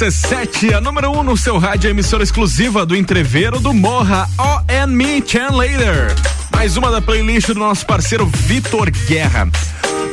RC7, 0.00 0.72
a 0.74 0.80
número 0.80 1.10
1 1.10 1.18
um 1.18 1.22
no 1.22 1.36
seu 1.36 1.58
rádio, 1.58 1.90
emissora 1.90 2.22
exclusiva 2.22 2.86
do 2.86 2.96
Entreveiro 2.96 3.60
do 3.60 3.74
Morra, 3.74 4.26
O 4.38 4.72
and 4.72 4.86
Me 4.86 5.22
Chan 5.26 5.50
Later. 5.50 6.14
Mais 6.50 6.78
uma 6.78 6.90
da 6.90 7.02
playlist 7.02 7.48
do 7.48 7.56
nosso 7.56 7.84
parceiro 7.84 8.24
Vitor 8.24 8.90
Guerra. 8.90 9.46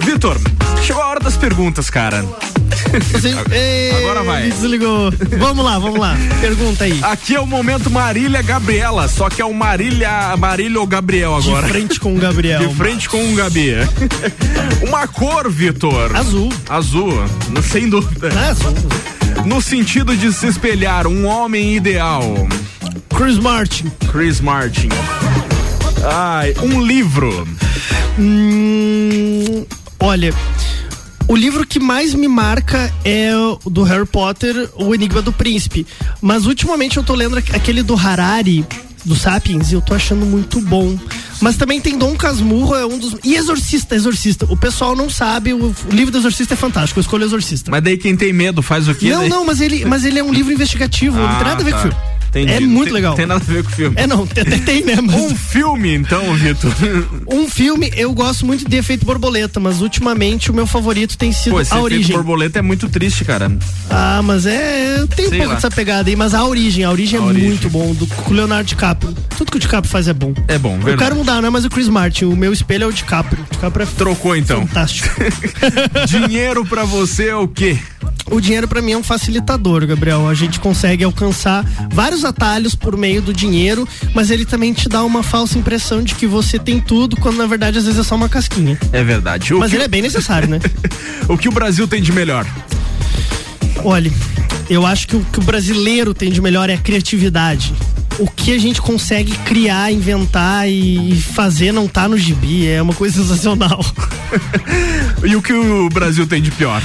Vitor, 0.01 0.37
chegou 0.83 1.01
a 1.01 1.07
hora 1.07 1.19
das 1.21 1.37
perguntas, 1.37 1.89
cara. 1.89 2.17
Agora 3.97 4.23
vai. 4.23 4.49
Desligou. 4.49 5.09
Vamos 5.39 5.63
lá, 5.63 5.79
vamos 5.79 5.99
lá. 5.99 6.17
Pergunta 6.41 6.83
aí. 6.83 6.99
Aqui 7.03 7.35
é 7.35 7.39
o 7.39 7.47
momento 7.47 7.89
Marília 7.89 8.41
Gabriela, 8.41 9.07
só 9.07 9.29
que 9.29 9.41
é 9.41 9.45
o 9.45 9.53
Marília, 9.53 10.35
Marília 10.37 10.81
ou 10.81 10.85
Gabriel 10.85 11.33
agora. 11.33 11.65
De 11.65 11.71
frente 11.71 11.99
com 11.99 12.13
o 12.13 12.19
Gabriel. 12.19 12.67
De 12.67 12.75
frente 12.75 13.07
com 13.07 13.33
o 13.33 13.35
Gabi. 13.35 13.71
Uma 14.85 15.07
cor, 15.07 15.49
Vitor. 15.49 16.13
Azul. 16.13 16.51
Azul, 16.67 17.13
sem 17.63 17.89
dúvida. 17.89 18.27
É 18.27 18.49
azul. 18.49 18.73
No 19.45 19.61
sentido 19.61 20.15
de 20.15 20.31
se 20.33 20.47
espelhar, 20.47 21.07
um 21.07 21.25
homem 21.25 21.75
ideal. 21.75 22.21
Chris 23.15 23.37
Martin. 23.37 23.91
Chris 24.11 24.39
Martin. 24.39 24.89
Ai, 26.03 26.53
um 26.61 26.81
livro. 26.81 27.47
Hum, 28.19 29.65
olha, 29.99 30.33
o 31.27 31.35
livro 31.35 31.65
que 31.65 31.79
mais 31.79 32.13
me 32.13 32.27
marca 32.27 32.93
é 33.03 33.35
o 33.35 33.69
do 33.69 33.83
Harry 33.83 34.05
Potter, 34.05 34.69
O 34.75 34.95
Enigma 34.95 35.21
do 35.21 35.33
Príncipe. 35.33 35.85
Mas 36.21 36.45
ultimamente 36.45 36.97
eu 36.97 37.03
tô 37.03 37.13
lendo 37.13 37.37
aquele 37.37 37.83
do 37.83 37.95
Harari, 37.95 38.65
do 39.07 39.15
Sapiens, 39.15 39.71
e 39.71 39.75
eu 39.75 39.81
tô 39.81 39.93
achando 39.93 40.25
muito 40.25 40.59
bom. 40.61 40.97
Mas 41.41 41.55
também 41.55 41.79
tem 41.79 41.97
Dom 41.97 42.15
Casmurro, 42.15 42.75
é 42.75 42.85
um 42.85 42.97
dos. 42.97 43.15
E 43.23 43.35
Exorcista, 43.35 43.95
Exorcista. 43.95 44.45
O 44.49 44.57
pessoal 44.57 44.95
não 44.95 45.09
sabe, 45.09 45.53
o, 45.53 45.73
livro 45.89 46.11
do 46.11 46.17
Exorcista 46.17 46.53
é 46.53 46.57
fantástico, 46.57 46.99
eu 46.99 47.01
escolho 47.01 47.23
Exorcista. 47.23 47.71
Mas 47.71 47.83
daí 47.83 47.97
quem 47.97 48.15
tem 48.15 48.33
medo 48.33 48.61
faz 48.61 48.87
o 48.87 48.95
quê? 48.95 49.09
Não, 49.09 49.21
daí? 49.21 49.29
não, 49.29 49.45
mas 49.45 49.61
ele, 49.61 49.85
mas 49.85 50.03
ele 50.03 50.19
é 50.19 50.23
um 50.23 50.33
livro 50.33 50.51
investigativo, 50.51 51.17
não 51.17 51.35
tem 51.35 51.45
nada 51.45 51.61
a 51.61 51.65
ver 51.65 51.71
tá. 51.71 51.81
com 51.81 51.87
o 51.87 51.91
filme. 51.91 52.06
Entendi. 52.29 52.53
É 52.53 52.59
muito 52.59 52.85
Tem- 52.85 52.93
legal. 52.93 53.15
Tem 53.15 53.25
nada 53.25 53.43
a 53.47 53.51
ver 53.53 53.63
com 53.63 53.69
o 53.69 53.73
filme. 53.73 53.95
É 53.99 54.05
não, 54.07 54.23
até 54.23 54.43
tem, 54.43 54.83
né? 54.83 54.95
Mas... 55.01 55.15
Um 55.15 55.35
filme, 55.35 55.93
então, 55.95 56.33
Vitor. 56.35 56.71
Um 57.27 57.47
filme, 57.49 57.91
eu 57.95 58.13
gosto 58.13 58.45
muito 58.45 58.67
de 58.69 58.75
Efeito 58.77 59.05
Borboleta, 59.05 59.59
mas 59.59 59.81
ultimamente 59.81 60.49
o 60.51 60.53
meu 60.53 60.65
favorito 60.67 61.17
tem 61.17 61.31
sido 61.31 61.53
Pô, 61.53 61.61
esse 61.61 61.73
A 61.73 61.77
efeito 61.77 61.93
Origem. 61.93 62.15
borboleta 62.15 62.59
é 62.59 62.61
muito 62.61 62.87
triste, 62.89 63.23
cara. 63.25 63.51
Ah, 63.89 64.21
mas 64.23 64.45
é. 64.45 65.05
Tem 65.15 65.27
um 65.27 65.29
pouco 65.31 65.45
lá. 65.47 65.53
dessa 65.55 65.71
pegada 65.71 66.09
aí, 66.09 66.15
mas 66.15 66.33
a 66.33 66.43
origem, 66.45 66.83
a 66.83 66.91
origem 66.91 67.19
A 67.19 67.23
é 67.23 67.25
Origem. 67.25 67.47
muito 67.49 67.69
bom, 67.69 67.93
do 67.93 68.05
com 68.07 68.33
Leonardo 68.33 68.67
DiCaprio. 68.67 69.13
Tudo 69.37 69.51
que 69.51 69.57
o 69.57 69.59
DiCaprio 69.59 69.91
faz 69.91 70.07
é 70.07 70.13
bom. 70.13 70.33
É 70.47 70.57
bom, 70.57 70.73
Eu 70.75 70.81
verdade. 70.81 70.97
quero 71.03 71.15
mudar, 71.15 71.41
não 71.41 71.47
é 71.47 71.51
mais 71.51 71.65
o 71.65 71.69
Chris 71.69 71.87
Martin. 71.89 72.25
O 72.25 72.35
meu 72.35 72.51
espelho 72.53 72.83
é 72.83 72.87
o 72.87 72.91
DiCaprio. 72.93 73.43
O 73.49 73.53
DiCaprio 73.53 73.83
é 73.83 73.87
Trocou 73.97 74.35
então. 74.35 74.61
fantástico. 74.67 75.09
Dinheiro 76.07 76.65
pra 76.65 76.83
você 76.83 77.29
é 77.29 77.35
o 77.35 77.47
quê? 77.47 77.77
O 78.29 78.39
dinheiro 78.41 78.67
pra 78.67 78.81
mim 78.81 78.91
é 78.93 78.97
um 78.97 79.03
facilitador, 79.03 79.85
Gabriel. 79.87 80.27
A 80.27 80.33
gente 80.33 80.59
consegue 80.59 81.03
alcançar 81.03 81.65
vários 81.91 82.23
atalhos 82.25 82.75
por 82.75 82.97
meio 82.97 83.21
do 83.21 83.33
dinheiro, 83.33 83.87
mas 84.13 84.29
ele 84.31 84.45
também 84.45 84.73
te 84.73 84.87
dá 84.89 85.03
uma 85.03 85.23
falsa 85.23 85.57
impressão 85.57 86.01
de 86.03 86.13
que 86.15 86.27
você 86.27 86.59
tem 86.59 86.79
tudo, 86.79 87.15
quando 87.17 87.37
na 87.37 87.45
verdade 87.45 87.77
às 87.77 87.85
vezes 87.85 87.99
é 87.99 88.03
só 88.03 88.15
uma 88.15 88.29
casquinha. 88.29 88.77
É 88.91 89.03
verdade. 89.03 89.53
O 89.53 89.59
Mas 89.59 89.69
que- 89.69 89.77
ele 89.77 89.83
é 89.83 89.87
bem 89.87 90.01
necessário, 90.01 90.47
né? 90.47 90.59
o 91.29 91.37
que 91.37 91.47
o 91.47 91.51
Brasil 91.51 91.87
tem 91.87 92.01
de 92.01 92.11
melhor? 92.11 92.45
Olha, 93.83 94.11
eu 94.69 94.85
acho 94.85 95.07
que 95.07 95.15
o 95.15 95.21
que 95.31 95.39
o 95.39 95.43
brasileiro 95.43 96.13
tem 96.13 96.31
de 96.31 96.41
melhor 96.41 96.69
é 96.69 96.73
a 96.73 96.77
criatividade. 96.77 97.73
O 98.19 98.27
que 98.27 98.51
a 98.51 98.57
gente 98.59 98.81
consegue 98.81 99.31
criar, 99.45 99.91
inventar 99.91 100.67
e 100.67 101.15
fazer 101.33 101.71
não 101.71 101.87
tá 101.87 102.07
no 102.09 102.17
gibi, 102.17 102.67
é 102.67 102.81
uma 102.81 102.93
coisa 102.93 103.21
sensacional. 103.21 103.79
E 105.23 105.35
o 105.35 105.41
que 105.41 105.51
o 105.51 105.89
Brasil 105.89 106.27
tem 106.27 106.39
de 106.41 106.51
pior? 106.51 106.81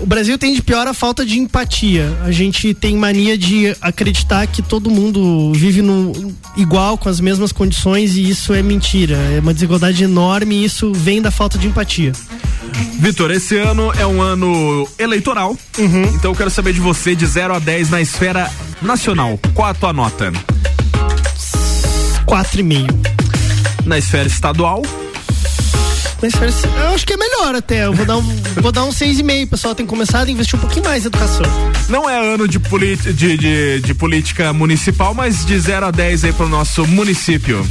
O 0.00 0.06
Brasil 0.06 0.38
tem 0.38 0.54
de 0.54 0.62
pior 0.62 0.86
a 0.86 0.94
falta 0.94 1.26
de 1.26 1.38
empatia. 1.38 2.10
A 2.24 2.30
gente 2.30 2.72
tem 2.72 2.96
mania 2.96 3.36
de 3.36 3.76
acreditar 3.82 4.46
que 4.46 4.62
todo 4.62 4.90
mundo 4.90 5.52
vive 5.52 5.82
no, 5.82 6.34
igual, 6.56 6.96
com 6.96 7.08
as 7.08 7.20
mesmas 7.20 7.52
condições, 7.52 8.16
e 8.16 8.28
isso 8.28 8.54
é 8.54 8.62
mentira. 8.62 9.16
É 9.36 9.40
uma 9.40 9.52
desigualdade 9.52 10.02
enorme 10.02 10.56
e 10.56 10.64
isso 10.64 10.92
vem 10.94 11.20
da 11.20 11.30
falta 11.30 11.58
de 11.58 11.66
empatia. 11.66 12.12
Vitor, 12.98 13.30
esse 13.30 13.58
ano 13.58 13.92
é 13.98 14.06
um 14.06 14.22
ano 14.22 14.88
eleitoral. 14.98 15.56
Então 16.14 16.30
eu 16.30 16.36
quero 16.36 16.50
saber 16.50 16.72
de 16.72 16.80
você 16.80 17.14
de 17.14 17.26
0 17.26 17.54
a 17.54 17.58
10 17.58 17.90
na 17.90 18.00
esfera 18.00 18.50
nacional. 18.80 19.38
Qual 19.54 19.68
a 19.68 19.74
tua 19.74 19.92
nota? 19.92 20.32
4,5. 22.26 22.88
Na 23.84 23.98
esfera 23.98 24.26
estadual? 24.26 24.82
Eu 26.80 26.94
acho 26.94 27.06
que 27.06 27.14
é 27.14 27.16
melhor 27.16 27.54
até. 27.54 27.86
Eu 27.86 27.94
vou 27.94 28.04
dar 28.04 28.18
um, 28.18 28.22
vou 28.60 28.72
dar 28.72 28.84
um 28.84 28.90
6,5. 28.90 29.44
O 29.44 29.46
pessoal 29.48 29.74
tem 29.74 29.86
começado 29.86 30.28
a 30.28 30.30
investir 30.30 30.56
um 30.56 30.60
pouquinho 30.60 30.84
mais 30.84 31.04
em 31.04 31.06
educação. 31.06 31.46
Não 31.88 32.08
é 32.08 32.34
ano 32.34 32.46
de, 32.46 32.58
de, 32.58 33.36
de, 33.36 33.80
de 33.80 33.94
política 33.94 34.52
municipal, 34.52 35.14
mas 35.14 35.44
de 35.44 35.58
0 35.58 35.86
a 35.86 35.90
10 35.90 36.24
aí 36.24 36.32
pro 36.32 36.48
nosso 36.48 36.86
município. 36.86 37.66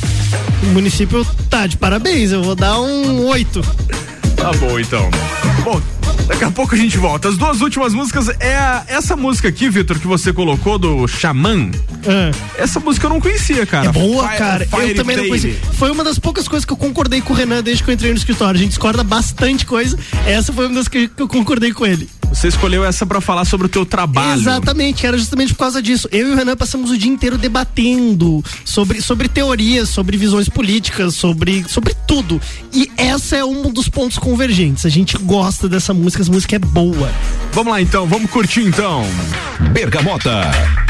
O 0.63 0.67
município 0.67 1.25
tá 1.49 1.67
de 1.67 1.77
parabéns. 1.77 2.31
Eu 2.31 2.43
vou 2.43 2.55
dar 2.55 2.79
um 2.79 3.25
8. 3.25 3.61
Tá 4.35 4.51
bom, 4.53 4.79
então. 4.79 5.09
Bom, 5.63 5.81
daqui 6.27 6.43
a 6.43 6.51
pouco 6.51 6.73
a 6.73 6.77
gente 6.77 6.97
volta. 6.97 7.27
As 7.29 7.37
duas 7.37 7.61
últimas 7.61 7.93
músicas 7.93 8.29
é 8.39 8.55
a- 8.55 8.83
essa 8.87 9.15
música 9.15 9.47
aqui, 9.49 9.69
Vitor, 9.69 9.99
que 9.99 10.07
você 10.07 10.31
colocou 10.31 10.77
do 10.79 11.07
Xamã. 11.07 11.69
Essa 12.57 12.79
música 12.79 13.05
eu 13.05 13.09
não 13.09 13.19
conhecia, 13.21 13.65
cara. 13.65 13.87
É 13.89 13.91
boa, 13.91 14.23
Fire- 14.27 14.37
cara. 14.37 14.65
Fire 14.65 14.89
eu 14.89 14.95
também 14.95 15.17
não 15.17 15.27
Baby. 15.27 15.41
conheci. 15.41 15.59
Foi 15.73 15.91
uma 15.91 16.03
das 16.03 16.17
poucas 16.17 16.47
coisas 16.47 16.65
que 16.65 16.71
eu 16.73 16.77
concordei 16.77 17.21
com 17.21 17.33
o 17.33 17.35
Renan 17.35 17.61
desde 17.61 17.83
que 17.83 17.89
eu 17.89 17.93
entrei 17.93 18.11
no 18.11 18.17
escritório. 18.17 18.57
A 18.59 18.61
gente 18.63 18.69
discorda 18.69 19.03
bastante 19.03 19.65
coisa. 19.65 19.97
Essa 20.25 20.53
foi 20.53 20.65
uma 20.67 20.75
das 20.75 20.87
que 20.87 21.09
eu 21.17 21.27
concordei 21.27 21.73
com 21.73 21.85
ele. 21.85 22.09
Você 22.29 22.47
escolheu 22.47 22.85
essa 22.85 23.05
pra 23.05 23.19
falar 23.19 23.45
sobre 23.45 23.67
o 23.67 23.69
teu 23.69 23.85
trabalho. 23.85 24.39
Exatamente, 24.39 25.05
era 25.05 25.17
justamente 25.17 25.53
por 25.53 25.59
causa 25.59 25.81
disso. 25.81 26.07
Eu 26.11 26.29
e 26.29 26.31
o 26.31 26.35
Renan 26.35 26.55
passamos 26.55 26.91
o 26.91 26.97
dia 26.97 27.11
inteiro 27.11 27.37
debatendo 27.37 28.43
sobre, 28.63 29.01
sobre 29.01 29.27
teorias, 29.27 29.89
sobre 29.89 30.15
visões 30.15 30.47
políticas, 30.47 31.15
sobre, 31.15 31.65
sobre 31.67 31.93
tudo. 32.07 32.39
E 32.73 32.89
essa 32.97 33.35
é 33.35 33.43
um 33.43 33.71
dos 33.71 33.89
pontos 33.89 34.17
convergentes. 34.17 34.85
A 34.85 34.89
gente 34.89 35.17
gosta 35.17 35.67
dessa 35.67 35.93
música, 35.93 36.23
essa 36.23 36.31
música 36.31 36.55
é 36.55 36.59
boa. 36.59 37.11
Vamos 37.51 37.71
lá 37.71 37.81
então, 37.81 38.07
vamos 38.07 38.29
curtir 38.29 38.61
então. 38.61 39.03
Bergamota. 39.71 40.88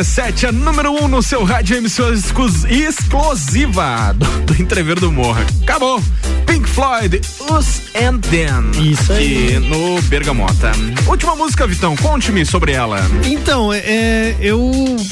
RC7, 0.00 0.48
a 0.48 0.52
número 0.52 0.92
1 0.92 1.04
um 1.04 1.08
no 1.08 1.22
seu 1.22 1.42
rádio 1.42 1.76
emissora 1.76 2.14
exclus- 2.14 2.64
exclusiva 2.64 4.12
do, 4.14 4.26
do 4.52 4.62
Entrever 4.62 5.00
do 5.00 5.10
Morra. 5.10 5.46
Acabou. 5.62 6.02
Pink 6.46 6.68
Floyd, 6.68 7.20
Us 7.50 7.82
and 7.94 8.18
Then. 8.20 8.70
Isso 8.92 9.12
aí. 9.12 9.58
No 9.58 10.00
Bergamota. 10.02 10.70
Última 11.06 11.34
música, 11.34 11.66
Vitão, 11.66 11.96
conte-me 11.96 12.44
sobre 12.46 12.72
ela. 12.72 12.98
Então, 13.24 13.72
é, 13.72 14.36
eu 14.40 14.70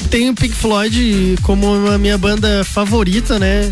tenho 0.09 0.33
Pink 0.33 0.53
Floyd 0.55 1.35
como 1.43 1.87
a 1.91 1.97
minha 1.97 2.17
banda 2.17 2.63
favorita, 2.63 3.37
né? 3.37 3.71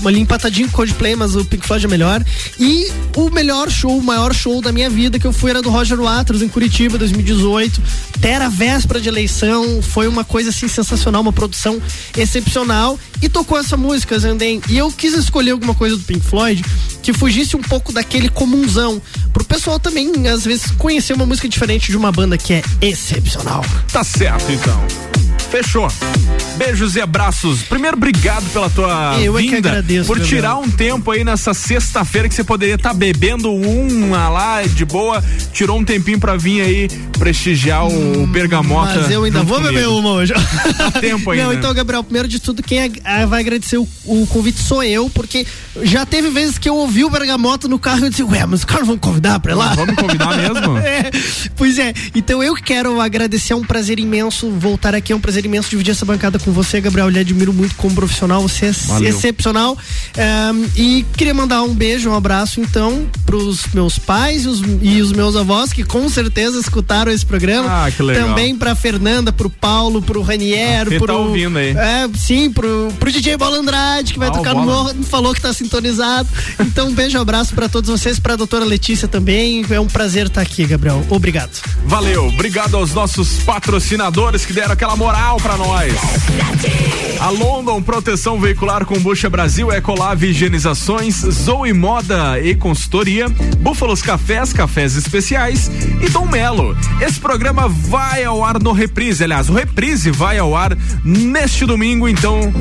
Uma 0.00 0.10
ali 0.10 0.20
empatadinho 0.20 0.68
com 0.68 0.76
Coldplay, 0.76 1.14
mas 1.14 1.36
o 1.36 1.44
Pink 1.44 1.66
Floyd 1.66 1.84
é 1.84 1.88
melhor. 1.88 2.24
E 2.58 2.90
o 3.16 3.30
melhor 3.30 3.70
show, 3.70 3.96
o 3.98 4.02
maior 4.02 4.32
show 4.34 4.60
da 4.62 4.72
minha 4.72 4.88
vida 4.88 5.18
que 5.18 5.26
eu 5.26 5.32
fui 5.32 5.50
era 5.50 5.60
do 5.60 5.70
Roger 5.70 6.00
Waters 6.00 6.40
em 6.42 6.48
Curitiba, 6.48 6.96
2018. 6.98 7.80
Até 8.22 8.34
era 8.34 8.48
véspera 8.48 9.00
de 9.00 9.08
eleição, 9.08 9.82
foi 9.82 10.06
uma 10.06 10.22
coisa 10.22 10.50
assim 10.50 10.68
sensacional, 10.68 11.20
uma 11.22 11.32
produção 11.32 11.82
excepcional. 12.16 12.96
E 13.20 13.28
tocou 13.28 13.58
essa 13.58 13.76
música, 13.76 14.16
Zandem. 14.16 14.62
E 14.68 14.78
eu 14.78 14.92
quis 14.92 15.12
escolher 15.14 15.50
alguma 15.50 15.74
coisa 15.74 15.96
do 15.96 16.04
Pink 16.04 16.24
Floyd 16.24 16.64
que 17.02 17.12
fugisse 17.12 17.56
um 17.56 17.60
pouco 17.60 17.92
daquele 17.92 18.28
comunzão. 18.28 19.02
Pro 19.32 19.44
pessoal 19.44 19.80
também, 19.80 20.28
às 20.28 20.44
vezes, 20.44 20.70
conhecer 20.78 21.14
uma 21.14 21.26
música 21.26 21.48
diferente 21.48 21.90
de 21.90 21.96
uma 21.96 22.12
banda 22.12 22.38
que 22.38 22.52
é 22.52 22.62
excepcional. 22.80 23.64
Tá 23.92 24.04
certo, 24.04 24.52
então. 24.52 25.11
Fechou. 25.52 25.86
Beijos 26.56 26.96
e 26.96 27.00
abraços. 27.00 27.62
Primeiro, 27.62 27.96
obrigado 27.96 28.44
pela 28.52 28.68
tua 28.70 29.18
Eu 29.20 29.38
é 29.38 29.42
que 29.42 29.50
vinda. 29.50 29.68
agradeço, 29.70 30.06
por 30.06 30.20
tirar 30.20 30.56
um 30.56 30.70
tempo 30.70 31.10
aí 31.10 31.24
nessa 31.24 31.52
sexta-feira 31.54 32.28
que 32.28 32.34
você 32.34 32.44
poderia 32.44 32.74
estar 32.76 32.94
bebendo 32.94 33.52
uma 33.52 34.28
lá 34.28 34.62
de 34.62 34.84
boa. 34.84 35.22
Tirou 35.52 35.78
um 35.78 35.84
tempinho 35.84 36.18
pra 36.18 36.36
vir 36.36 36.60
aí 36.62 36.88
prestigiar 37.18 37.86
o 37.86 38.26
Bergamota. 38.26 39.00
Mas 39.02 39.10
eu 39.10 39.24
ainda 39.24 39.42
vou 39.42 39.60
beber 39.60 39.84
comigo. 39.84 39.98
uma 40.00 40.10
hoje. 40.12 40.32
Dá 40.76 40.90
tempo 40.90 41.30
ainda. 41.32 41.44
Não, 41.44 41.52
então, 41.52 41.72
Gabriel, 41.74 42.02
primeiro 42.02 42.28
de 42.28 42.38
tudo, 42.38 42.62
quem 42.62 42.82
ag- 42.82 43.00
ah, 43.04 43.26
vai 43.26 43.40
agradecer 43.40 43.78
o, 43.78 43.88
o 44.06 44.26
convite 44.26 44.58
sou 44.60 44.82
eu, 44.82 45.08
porque 45.10 45.46
já 45.82 46.04
teve 46.06 46.30
vezes 46.30 46.58
que 46.58 46.68
eu 46.68 46.76
ouvi 46.76 47.04
o 47.04 47.10
Bergamota 47.10 47.68
no 47.68 47.78
carro 47.78 48.00
e 48.00 48.04
eu 48.04 48.10
disse, 48.10 48.22
ué, 48.22 48.44
mas 48.46 48.60
os 48.60 48.64
caras 48.64 48.86
vão 48.86 48.96
convidar 48.98 49.38
pra 49.40 49.54
lá? 49.54 49.74
Vamos 49.74 49.94
convidar 49.96 50.36
mesmo? 50.36 50.72
É, 50.82 51.10
pois 51.56 51.78
é, 51.78 51.92
então 52.14 52.42
eu 52.42 52.54
quero 52.54 53.00
agradecer, 53.00 53.52
é 53.52 53.56
um 53.56 53.62
prazer 53.64 53.98
imenso 53.98 54.50
voltar 54.50 54.94
aqui, 54.94 55.12
é 55.12 55.16
um 55.16 55.20
prazer 55.20 55.41
imenso 55.46 55.70
dividir 55.70 55.90
essa 55.92 56.04
bancada 56.04 56.38
com 56.38 56.52
você, 56.52 56.80
Gabriel. 56.80 57.06
Eu 57.06 57.10
lhe 57.10 57.18
admiro 57.20 57.52
muito 57.52 57.74
como 57.76 57.94
profissional, 57.94 58.40
você 58.42 58.66
é 58.66 58.72
Valeu. 58.72 59.08
excepcional. 59.08 59.76
Ehm, 60.16 60.64
e 60.76 61.04
queria 61.16 61.34
mandar 61.34 61.62
um 61.62 61.74
beijo, 61.74 62.10
um 62.10 62.14
abraço, 62.14 62.60
então, 62.60 63.06
pros 63.26 63.66
meus 63.74 63.98
pais 63.98 64.44
e 64.44 64.48
os, 64.48 64.62
e 64.82 65.00
os 65.00 65.12
meus 65.12 65.36
avós, 65.36 65.72
que 65.72 65.84
com 65.84 66.08
certeza 66.08 66.58
escutaram 66.58 67.10
esse 67.12 67.24
programa. 67.24 67.68
Ah, 67.86 67.90
que 67.90 68.02
legal. 68.02 68.28
Também 68.28 68.56
pra 68.56 68.74
Fernanda, 68.74 69.32
pro 69.32 69.48
Paulo, 69.50 70.00
pro 70.02 70.22
Ranier, 70.22 70.86
Ah, 70.86 70.98
pro. 70.98 71.06
tá 71.06 71.14
ouvindo 71.14 71.58
aí. 71.58 71.70
É, 71.70 72.08
sim, 72.16 72.50
pro, 72.50 72.88
pro 72.98 73.10
DJ 73.10 73.36
Bola 73.36 73.58
Andrade, 73.58 74.12
que 74.12 74.18
vai 74.18 74.28
Ah, 74.28 74.32
tocar 74.32 74.54
no 74.54 74.62
morro, 74.64 74.94
falou 75.04 75.34
que 75.34 75.40
tá 75.40 75.52
sintonizado. 75.52 76.28
Então, 76.60 76.88
um 76.88 76.92
beijo, 76.94 77.18
abraço 77.18 77.54
pra 77.54 77.68
todos 77.68 77.88
vocês, 77.90 78.18
pra 78.18 78.36
doutora 78.36 78.64
Letícia 78.64 79.08
também. 79.08 79.64
É 79.70 79.80
um 79.80 79.86
prazer 79.86 80.26
estar 80.26 80.40
aqui, 80.40 80.64
Gabriel. 80.66 81.04
Obrigado. 81.10 81.50
Valeu, 81.86 82.28
obrigado 82.28 82.76
aos 82.76 82.92
nossos 82.92 83.38
patrocinadores 83.44 84.44
que 84.46 84.52
deram 84.52 84.72
aquela 84.72 84.96
moral 84.96 85.31
pra 85.36 85.56
nós. 85.56 85.92
A 87.20 87.30
London 87.30 87.80
Proteção 87.80 88.40
Veicular 88.40 88.84
com 88.84 88.98
Bucha 88.98 89.30
Brasil, 89.30 89.72
Ecolave 89.72 90.28
Higienizações, 90.28 91.16
Zoe 91.16 91.72
Moda 91.72 92.40
e 92.40 92.54
Consultoria, 92.54 93.28
Búfalos 93.58 94.02
Cafés, 94.02 94.52
Cafés 94.52 94.96
Especiais 94.96 95.70
e 96.02 96.08
Dom 96.08 96.26
Melo. 96.26 96.76
Esse 97.00 97.20
programa 97.20 97.68
vai 97.68 98.24
ao 98.24 98.44
ar 98.44 98.60
no 98.60 98.72
Reprise, 98.72 99.22
aliás, 99.22 99.48
o 99.48 99.52
Reprise 99.52 100.10
vai 100.10 100.38
ao 100.38 100.56
ar 100.56 100.76
neste 101.04 101.64
domingo, 101.64 102.08
então 102.08 102.52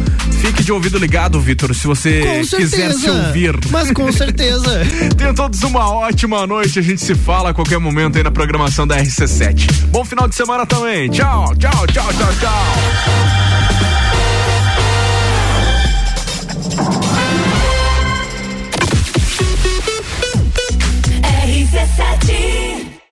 fique 0.41 0.63
de 0.63 0.71
ouvido 0.71 0.99
ligado, 0.99 1.39
Vitor, 1.39 1.73
se 1.73 1.87
você 1.87 2.43
quiser 2.47 2.93
se 2.93 3.09
ouvir. 3.09 3.57
Mas 3.71 3.91
com 3.91 4.11
certeza. 4.11 4.81
Tenham 5.17 5.33
todos 5.33 5.61
uma 5.63 5.91
ótima 5.91 6.45
noite. 6.45 6.79
A 6.79 6.81
gente 6.81 7.01
se 7.01 7.15
fala 7.15 7.49
a 7.49 7.53
qualquer 7.53 7.79
momento 7.79 8.17
aí 8.17 8.23
na 8.23 8.31
programação 8.31 8.85
da 8.85 8.97
RC7. 8.97 9.87
Bom 9.87 10.05
final 10.05 10.27
de 10.27 10.35
semana 10.35 10.65
também. 10.65 11.09
Tchau, 11.09 11.55
tchau, 11.55 11.87
tchau, 11.87 12.13
tchau, 12.13 12.33
tchau. 12.39 12.60
RC7 21.23 22.60